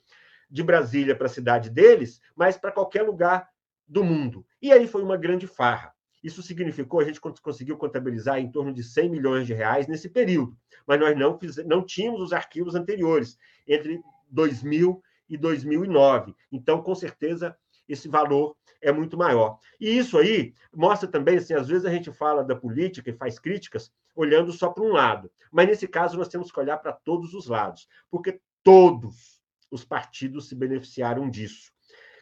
[0.50, 3.48] de Brasília para a cidade deles, mas para qualquer lugar
[3.88, 4.46] do mundo.
[4.62, 5.94] E aí foi uma grande farra.
[6.24, 10.58] Isso significou, a gente conseguiu contabilizar em torno de 100 milhões de reais nesse período,
[10.88, 13.38] mas nós não, fiz, não tínhamos os arquivos anteriores,
[13.68, 14.02] entre
[14.32, 16.36] 2000 e 2009.
[16.52, 17.56] Então, com certeza,
[17.88, 19.60] esse valor é muito maior.
[19.80, 23.40] E isso aí mostra também, assim, às vezes a gente fala da política e faz
[23.40, 27.34] críticas olhando só para um lado, mas nesse caso nós temos que olhar para todos
[27.34, 31.72] os lados, porque todos os partidos se beneficiaram disso.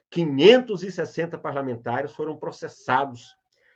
[0.09, 3.36] 560 parlamentares foram processados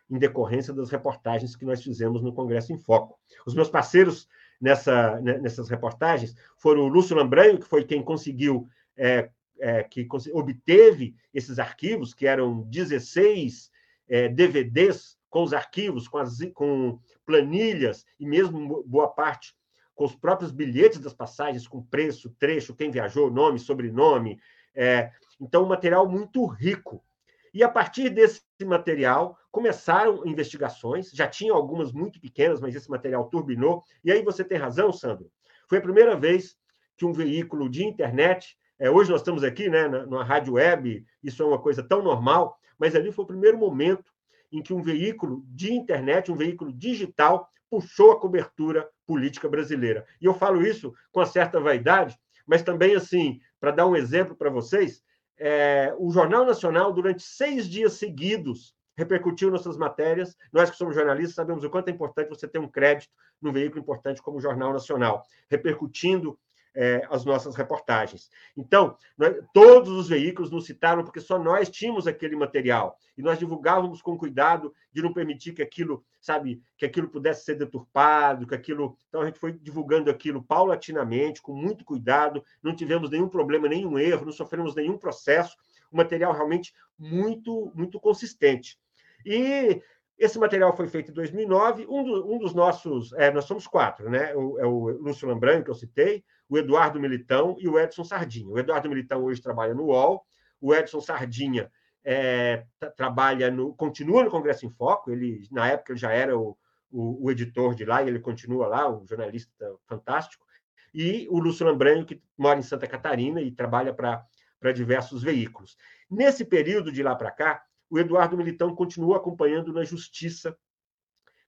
[0.10, 3.20] em decorrência das reportagens que nós fizemos no Congresso em Foco.
[3.46, 4.28] Os meus parceiros
[4.60, 9.30] nessa, né, nessas reportagens foram o Lúcio Lambranho, que foi quem conseguiu, é,
[9.60, 13.72] é, que obteve esses arquivos, que eram 16
[14.08, 19.56] é, DVDs com os arquivos, com, as, com planilhas e mesmo boa parte
[19.98, 24.40] com os próprios bilhetes das passagens, com preço, trecho, quem viajou, nome, sobrenome.
[24.76, 27.04] É, então, um material muito rico.
[27.52, 33.28] E a partir desse material começaram investigações, já tinham algumas muito pequenas, mas esse material
[33.28, 33.84] turbinou.
[34.04, 35.32] E aí você tem razão, Sandro.
[35.68, 36.56] Foi a primeira vez
[36.96, 41.42] que um veículo de internet, é, hoje nós estamos aqui né, na, rádio web, isso
[41.42, 44.12] é uma coisa tão normal, mas ali foi o primeiro momento
[44.52, 50.06] em que um veículo de internet, um veículo digital, puxou a cobertura política brasileira.
[50.22, 54.36] E eu falo isso com uma certa vaidade, mas também, assim, para dar um exemplo
[54.36, 55.04] para vocês,
[55.38, 60.36] é, o Jornal Nacional, durante seis dias seguidos, repercutiu nossas matérias.
[60.52, 63.12] Nós que somos jornalistas sabemos o quanto é importante você ter um crédito
[63.42, 66.40] num veículo importante como o Jornal Nacional, repercutindo
[66.78, 68.30] é, as nossas reportagens.
[68.56, 73.40] Então, nós, todos os veículos nos citaram porque só nós tínhamos aquele material e nós
[73.40, 78.54] divulgávamos com cuidado de não permitir que aquilo, sabe, que aquilo pudesse ser deturpado, que
[78.54, 78.96] aquilo.
[79.10, 83.98] Então a gente foi divulgando aquilo paulatinamente, com muito cuidado, não tivemos nenhum problema, nenhum
[83.98, 85.58] erro, não sofremos nenhum processo.
[85.92, 88.78] O material realmente muito, muito consistente.
[89.26, 89.82] E
[90.18, 91.86] esse material foi feito em 2009.
[91.88, 94.34] Um, do, um dos nossos, é, nós somos quatro, né?
[94.36, 98.50] O, é o Lúcio Lambranco, que eu citei, o Eduardo Militão e o Edson Sardinha.
[98.50, 100.26] O Eduardo Militão hoje trabalha no UOL,
[100.60, 101.72] o Edson Sardinha
[102.04, 102.66] é,
[102.96, 105.12] trabalha no, continua no Congresso em Foco.
[105.12, 106.58] Ele na época já era o,
[106.90, 109.52] o, o, editor de lá e ele continua lá, um jornalista
[109.86, 110.46] fantástico.
[110.94, 115.78] E o Lúcio Lambranco, que mora em Santa Catarina e trabalha para diversos veículos.
[116.10, 120.58] Nesse período de lá para cá, o Eduardo Militão continua acompanhando na justiça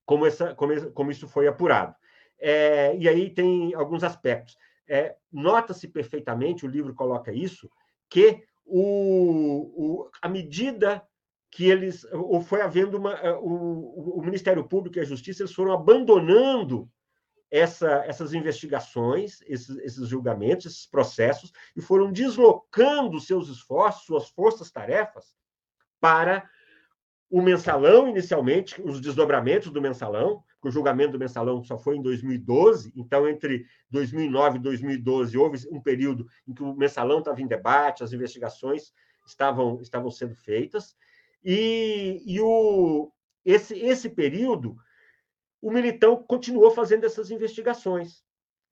[0.04, 1.94] como, essa, como, como isso foi apurado.
[2.38, 4.56] É, e aí tem alguns aspectos.
[4.88, 7.70] É, Nota-se perfeitamente, o livro coloca isso,
[8.08, 11.06] que o, o, à medida
[11.50, 15.52] que eles, ou foi havendo uma, é, o, o Ministério Público e a Justiça, eles
[15.52, 16.88] foram abandonando
[17.50, 25.34] essa, essas investigações, esses, esses, julgamentos, esses processos, e foram deslocando seus esforços, suas forças-tarefas,
[26.00, 26.48] para
[27.30, 32.02] o mensalão, inicialmente, os desdobramentos do mensalão, porque o julgamento do mensalão só foi em
[32.02, 37.46] 2012, então, entre 2009 e 2012, houve um período em que o mensalão estava em
[37.46, 38.92] debate, as investigações
[39.24, 40.96] estavam, estavam sendo feitas,
[41.44, 43.12] e, e o,
[43.44, 44.76] esse, esse período,
[45.62, 48.24] o Militão continuou fazendo essas investigações.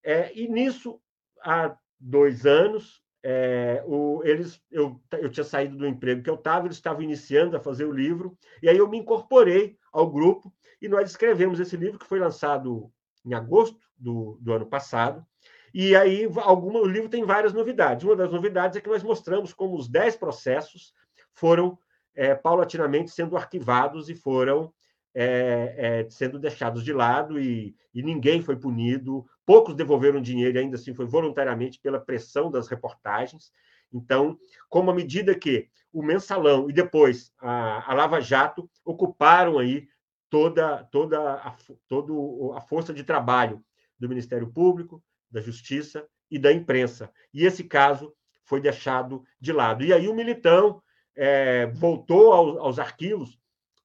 [0.03, 1.01] É, e nisso,
[1.43, 6.67] há dois anos, é, o, eles, eu, eu tinha saído do emprego que eu estava,
[6.67, 10.51] eles estavam iniciando a fazer o livro, e aí eu me incorporei ao grupo
[10.81, 12.91] e nós escrevemos esse livro que foi lançado
[13.27, 15.27] em agosto do, do ano passado.
[15.75, 18.03] E aí alguma, o livro tem várias novidades.
[18.03, 20.95] Uma das novidades é que nós mostramos como os dez processos
[21.35, 21.79] foram
[22.15, 24.73] é, paulatinamente sendo arquivados e foram
[25.15, 30.77] é, é, sendo deixados de lado e, e, ninguém foi punido, poucos devolveram dinheiro ainda
[30.77, 33.51] assim foi voluntariamente pela pressão das reportagens.
[33.91, 34.39] Então,
[34.69, 39.89] como à medida que o mensalão e depois a, a Lava Jato ocuparam aí
[40.29, 41.57] toda, toda, a,
[41.89, 42.13] toda
[42.59, 43.65] a força de trabalho
[43.99, 47.11] do Ministério Público, da Justiça e da imprensa.
[47.33, 49.83] E esse caso foi deixado de lado.
[49.83, 50.83] E aí o Militão
[51.17, 53.39] é, voltou aos, aos arquivos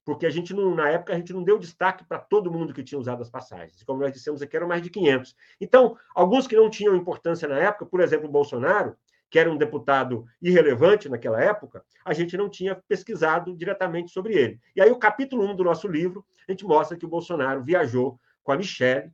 [0.04, 2.82] porque a gente não, na época a gente não deu destaque para todo mundo que
[2.82, 3.82] tinha usado as passagens.
[3.82, 5.34] Como nós dissemos aqui, eram mais de 500.
[5.60, 8.96] Então, alguns que não tinham importância na época, por exemplo, o Bolsonaro,
[9.30, 14.60] que era um deputado irrelevante naquela época, a gente não tinha pesquisado diretamente sobre ele.
[14.76, 18.20] E aí, o capítulo 1 do nosso livro, a gente mostra que o Bolsonaro viajou
[18.42, 19.10] com a Michelle,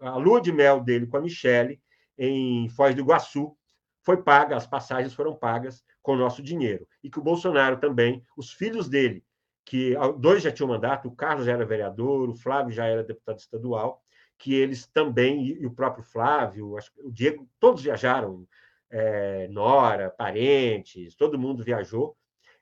[0.00, 1.80] a lua de mel dele com a Michelle,
[2.16, 3.56] em Foz do Iguaçu,
[4.02, 6.86] foi paga, as passagens foram pagas com o nosso dinheiro.
[7.02, 9.24] E que o Bolsonaro também, os filhos dele,
[9.64, 13.38] que dois já tinham mandato, o Carlos já era vereador, o Flávio já era deputado
[13.38, 14.02] estadual,
[14.38, 18.46] que eles também, e o próprio Flávio, o Diego, todos viajaram,
[18.90, 22.16] é, Nora, parentes, todo mundo viajou,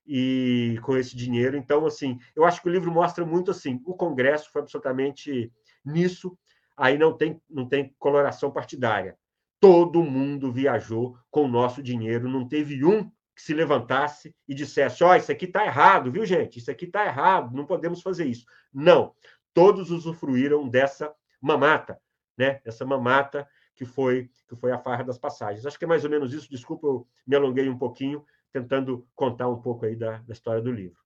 [0.06, 1.56] e com esse dinheiro.
[1.56, 5.52] Então, assim, eu acho que o livro mostra muito assim, o Congresso foi absolutamente
[5.84, 6.36] nisso,
[6.76, 9.16] aí não tem, não tem coloração partidária.
[9.60, 13.10] Todo mundo viajou com o nosso dinheiro, não teve um
[13.42, 16.60] que se levantasse e dissesse: Ó, oh, isso aqui está errado, viu, gente?
[16.60, 18.46] Isso aqui está errado, não podemos fazer isso.
[18.72, 19.14] Não.
[19.52, 22.00] Todos usufruíram dessa mamata,
[22.38, 22.60] né?
[22.64, 25.66] Essa mamata que foi que foi a farra das passagens.
[25.66, 26.48] Acho que é mais ou menos isso.
[26.48, 30.70] Desculpa, eu me alonguei um pouquinho, tentando contar um pouco aí da, da história do
[30.70, 31.02] livro.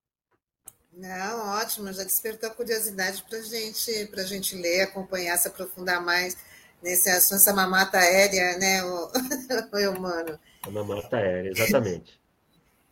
[0.92, 6.36] Não, ótimo, já despertou a curiosidade para gente, a gente ler, acompanhar, se aprofundar mais
[6.82, 9.10] nesse assunto, essa mamata aérea, né, o,
[9.76, 10.38] o humano.
[10.62, 12.18] A mamata aérea, exatamente.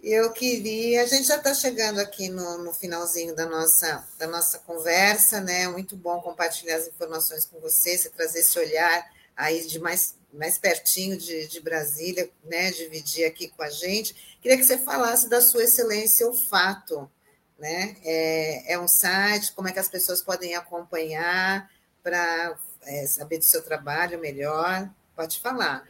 [0.07, 4.59] Eu queria, a gente já está chegando aqui no, no, finalzinho da nossa, da nossa
[4.59, 5.67] conversa, né?
[5.67, 10.59] Muito bom compartilhar as informações com você, você trazer esse olhar aí de mais, mais
[10.59, 14.39] pertinho de, de Brasília, né, dividir aqui com a gente.
[14.43, 17.11] Queria que você falasse da sua excelência o fato,
[17.59, 17.97] né?
[18.05, 21.71] É, é um site, como é que as pessoas podem acompanhar
[22.03, 24.87] para é, saber do seu trabalho melhor?
[25.17, 25.89] Pode falar.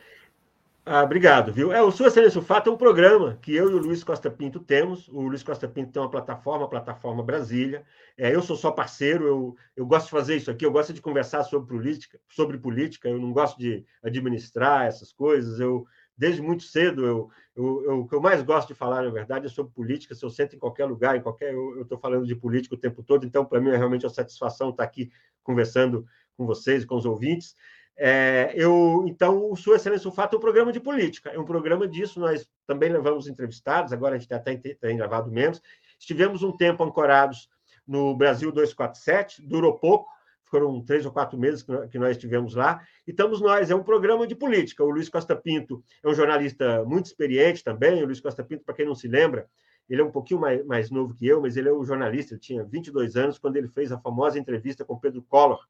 [0.87, 1.73] Ah, obrigado, viu?
[1.73, 4.61] É, o Sua o Fato é um programa que eu e o Luiz Costa Pinto
[4.61, 5.09] temos.
[5.09, 7.87] O Luiz Costa Pinto tem uma plataforma, a plataforma Brasília.
[8.19, 11.01] É, eu sou só parceiro, eu, eu gosto de fazer isso aqui, eu gosto de
[11.01, 15.59] conversar sobre política, sobre política, eu não gosto de administrar essas coisas.
[15.59, 19.11] Eu, desde muito cedo, eu, eu, eu, o que eu mais gosto de falar, na
[19.11, 20.15] verdade, é sobre política.
[20.15, 23.03] Se eu sento em qualquer lugar, em qualquer, eu estou falando de política o tempo
[23.03, 25.11] todo, então, para mim, é realmente uma satisfação estar aqui
[25.43, 26.05] conversando
[26.37, 27.57] com vocês com os ouvintes.
[27.97, 31.45] É, eu, então, o Sua Excelência o Fato é um programa de política, é um
[31.45, 32.19] programa disso.
[32.19, 35.63] Nós também levamos entrevistados, agora a gente até tem gravado menos.
[35.99, 37.49] Estivemos um tempo ancorados
[37.87, 40.09] no Brasil 247, durou pouco,
[40.45, 42.83] foram três ou quatro meses que nós estivemos lá.
[43.07, 44.85] E estamos nós, é um programa de política.
[44.85, 48.03] O Luiz Costa Pinto é um jornalista muito experiente também.
[48.03, 49.49] O Luiz Costa Pinto, para quem não se lembra,
[49.89, 52.41] ele é um pouquinho mais, mais novo que eu, mas ele é um jornalista, ele
[52.41, 55.61] tinha 22 anos quando ele fez a famosa entrevista com Pedro Collor,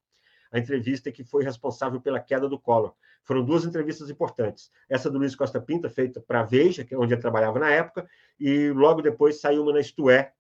[0.55, 2.95] a entrevista que foi responsável pela queda do Collor.
[3.25, 4.71] Foram duas entrevistas importantes.
[4.89, 8.09] Essa do Luiz Costa Pinta, feita para a Veja, é onde ele trabalhava na época,
[8.39, 10.33] e logo depois saiu uma na Isto é,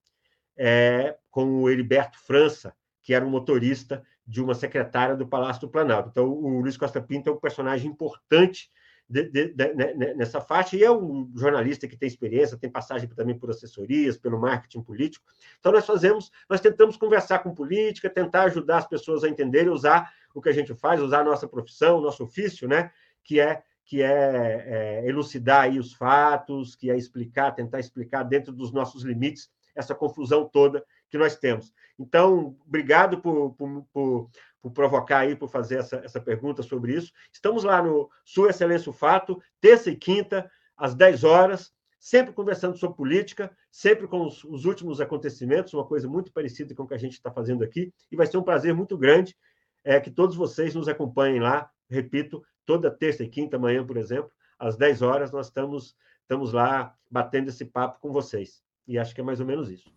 [0.56, 5.68] é, com o Heriberto França, que era um motorista de uma secretária do Palácio do
[5.68, 6.10] Planalto.
[6.10, 8.70] Então, o Luiz Costa Pinto é um personagem importante
[9.08, 9.74] de, de, de,
[10.14, 14.40] nessa faixa, e é um jornalista que tem experiência, tem passagem também por assessorias, pelo
[14.40, 15.24] marketing político.
[15.58, 20.10] Então, nós fazemos, nós tentamos conversar com política, tentar ajudar as pessoas a entenderem, usar
[20.34, 22.90] o que a gente faz, usar a nossa profissão, o nosso ofício, né?
[23.22, 28.50] que é que é, é elucidar aí os fatos, que é explicar, tentar explicar dentro
[28.50, 31.72] dos nossos limites essa confusão toda que nós temos.
[31.98, 34.30] Então, obrigado por, por, por,
[34.64, 37.12] por provocar aí, por fazer essa, essa pergunta sobre isso.
[37.30, 42.74] Estamos lá no Sua Excelência o Fato, terça e quinta, às 10 horas, sempre conversando
[42.78, 46.94] sobre política, sempre com os, os últimos acontecimentos, uma coisa muito parecida com o que
[46.94, 49.36] a gente está fazendo aqui, e vai ser um prazer muito grande
[49.84, 54.30] é, que todos vocês nos acompanhem lá, repito, toda terça e quinta, amanhã, por exemplo,
[54.58, 58.62] às 10 horas, nós estamos, estamos lá batendo esse papo com vocês.
[58.88, 59.92] E acho que é mais ou menos isso.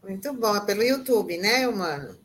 [0.00, 2.22] Muito bom, é pelo YouTube, né, Humano?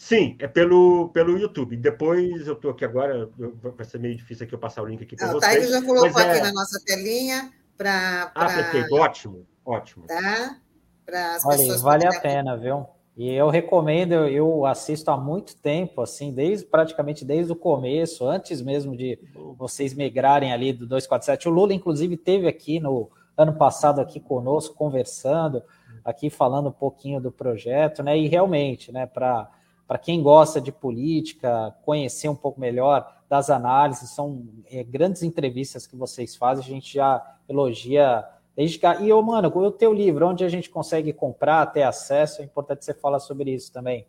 [0.00, 1.76] Sim, é pelo, pelo YouTube.
[1.76, 5.14] Depois eu estou aqui agora, vai ser meio difícil aqui eu passar o link aqui
[5.14, 5.52] para ah, vocês.
[5.52, 6.42] O Taigo já colocou aqui é...
[6.42, 8.30] na nossa telinha para.
[8.32, 8.46] Pra...
[8.46, 10.06] Ah, perfeito, ótimo, ótimo.
[10.06, 10.56] Tá?
[11.04, 11.82] Para as Olha, pessoas.
[11.82, 12.86] Vale a pena, viu?
[13.14, 18.62] E eu recomendo, eu assisto há muito tempo, assim, desde praticamente desde o começo, antes
[18.62, 19.18] mesmo de
[19.58, 21.46] vocês migrarem ali do 247.
[21.46, 25.62] O Lula, inclusive, teve aqui no ano passado aqui conosco, conversando,
[26.02, 28.16] aqui falando um pouquinho do projeto, né?
[28.16, 29.59] E realmente, né, para
[29.90, 35.84] para quem gosta de política, conhecer um pouco melhor das análises, são é, grandes entrevistas
[35.84, 38.24] que vocês fazem, a gente já elogia
[38.54, 38.86] desde que.
[38.86, 42.84] E, ô, mano, o teu livro, onde a gente consegue comprar, ter acesso, é importante
[42.84, 44.06] você falar sobre isso também.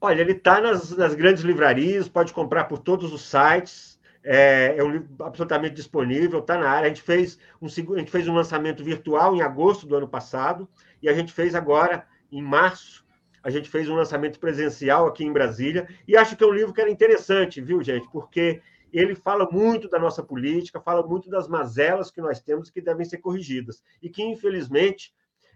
[0.00, 4.84] Olha, ele está nas, nas, grandes livrarias, pode comprar por todos os sites, é, é
[4.84, 6.86] um livro absolutamente disponível, está na área.
[6.86, 10.68] A gente, fez um, a gente fez um lançamento virtual em agosto do ano passado,
[11.02, 13.03] e a gente fez agora, em março,
[13.44, 16.72] a gente fez um lançamento presencial aqui em Brasília, e acho que é um livro
[16.72, 18.10] que era interessante, viu, gente?
[18.10, 22.80] Porque ele fala muito da nossa política, fala muito das mazelas que nós temos que
[22.80, 25.12] devem ser corrigidas, e que, infelizmente,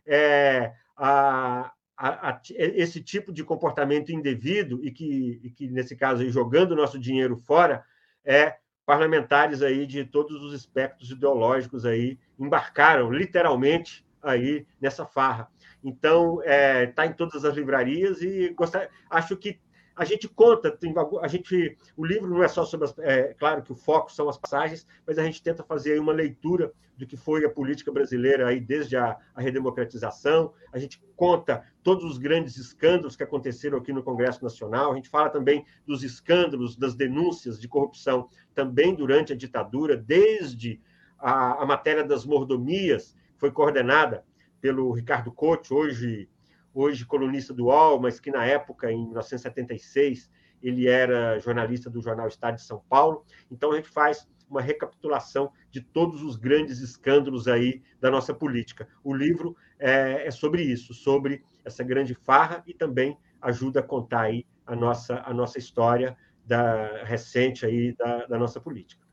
[0.06, 6.28] é, a, a, a, esse tipo de comportamento indevido, e que, e que nesse caso,
[6.28, 7.82] jogando o nosso dinheiro fora,
[8.22, 15.50] é parlamentares aí de todos os espectros ideológicos aí embarcaram literalmente aí nessa farra.
[15.82, 19.60] Então, está é, tá em todas as livrarias e gostar, acho que
[19.98, 23.62] a gente conta, tem, a gente, o livro não é só sobre, as, é, claro
[23.62, 27.16] que o foco são as passagens, mas a gente tenta fazer uma leitura do que
[27.16, 32.56] foi a política brasileira aí desde a, a redemocratização, a gente conta todos os grandes
[32.56, 37.60] escândalos que aconteceram aqui no Congresso Nacional, a gente fala também dos escândalos, das denúncias
[37.60, 40.80] de corrupção também durante a ditadura, desde
[41.18, 44.24] a, a matéria das mordomias, foi coordenada
[44.60, 46.28] pelo Ricardo Couto, hoje,
[46.74, 50.30] hoje colunista do UOL, mas que na época, em 1976,
[50.62, 53.24] ele era jornalista do jornal Estado de São Paulo.
[53.50, 58.88] Então, a gente faz uma recapitulação de todos os grandes escândalos aí da nossa política.
[59.04, 64.22] O livro é, é sobre isso, sobre essa grande farra e também ajuda a contar
[64.22, 69.06] aí a nossa, a nossa história da recente aí da, da nossa política.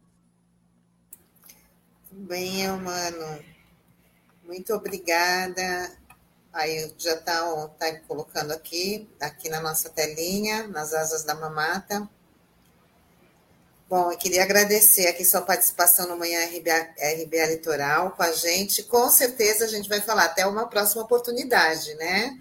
[2.12, 3.55] Bem, mano.
[4.46, 5.91] Muito obrigada.
[6.54, 12.08] Aí já está tá colocando aqui, aqui na nossa telinha, nas asas da mamata.
[13.89, 18.84] Bom, eu queria agradecer aqui sua participação no Manhã RBA, RBA Litoral com a gente.
[18.84, 22.39] Com certeza a gente vai falar até uma próxima oportunidade, né?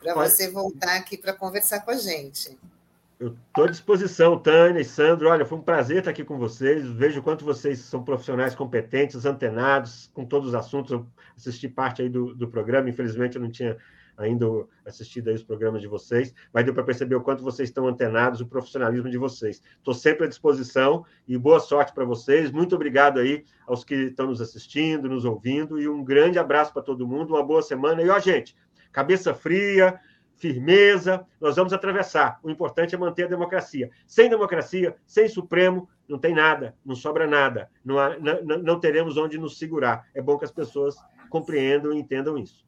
[0.00, 2.58] Para você voltar aqui para conversar com a gente.
[3.22, 5.28] Eu estou à disposição, Tânia e Sandro.
[5.28, 6.84] Olha, foi um prazer estar aqui com vocês.
[6.84, 10.90] Vejo o quanto vocês são profissionais competentes, antenados com todos os assuntos.
[10.90, 11.06] Eu
[11.36, 13.76] assisti parte aí do, do programa, infelizmente eu não tinha
[14.16, 14.44] ainda
[14.84, 18.40] assistido aí os programas de vocês, mas deu para perceber o quanto vocês estão antenados,
[18.40, 19.62] o profissionalismo de vocês.
[19.78, 22.50] Estou sempre à disposição e boa sorte para vocês.
[22.50, 26.82] Muito obrigado aí aos que estão nos assistindo, nos ouvindo e um grande abraço para
[26.82, 28.02] todo mundo, uma boa semana.
[28.02, 28.56] E ó, gente,
[28.90, 30.00] cabeça fria,
[30.42, 32.40] firmeza, nós vamos atravessar.
[32.42, 33.92] O importante é manter a democracia.
[34.08, 39.16] Sem democracia, sem Supremo, não tem nada, não sobra nada, não, há, não, não teremos
[39.16, 40.08] onde nos segurar.
[40.12, 40.96] É bom que as pessoas
[41.30, 42.66] compreendam e entendam isso.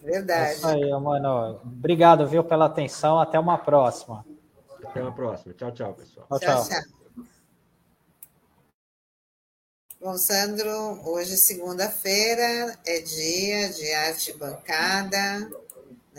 [0.00, 0.50] Verdade.
[0.50, 1.60] É isso aí, mano.
[1.64, 3.18] Obrigado, viu, pela atenção.
[3.18, 4.24] Até uma próxima.
[4.84, 5.52] Até uma próxima.
[5.52, 6.26] Tchau, tchau, pessoal.
[6.28, 6.68] Tchau, tchau.
[6.68, 7.00] tchau.
[10.00, 10.70] Bom, Sandro,
[11.04, 15.50] hoje, segunda-feira, é dia de arte bancada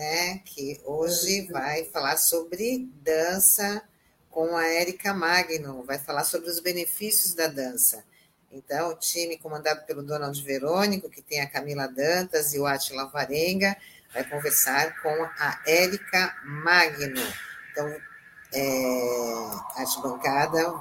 [0.02, 3.84] né, que hoje vai falar sobre dança
[4.32, 8.04] com a Érica Magno, vai falar sobre os benefícios da dança.
[8.52, 13.10] Então, o time comandado pelo Donald Verônico, que tem a Camila Dantas e o Atila
[13.10, 13.78] Varenga,
[14.12, 17.22] vai conversar com a Érica Magno.
[17.72, 17.96] Então,
[18.54, 20.74] é, a bancada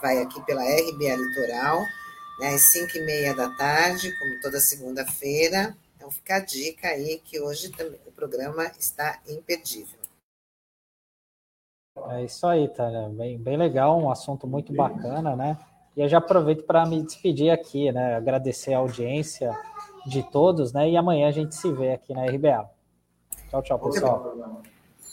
[0.00, 1.84] vai aqui pela RBA Litoral,
[2.40, 7.18] né, às 5 e meia da tarde, como toda segunda-feira, então fica a dica aí
[7.24, 7.72] que hoje
[8.06, 9.98] o programa está imperdível.
[12.10, 13.08] É isso aí, Tânia.
[13.08, 15.56] Bem, bem legal, um assunto muito bacana, né?
[15.96, 18.16] E eu já aproveito para me despedir aqui, né?
[18.16, 19.56] Agradecer a audiência
[20.06, 20.90] de todos, né?
[20.90, 22.68] E amanhã a gente se vê aqui na RBA.
[23.48, 24.62] Tchau, tchau, pessoal.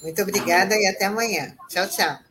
[0.02, 1.56] Muito obrigada e até amanhã.
[1.70, 2.31] Tchau, tchau.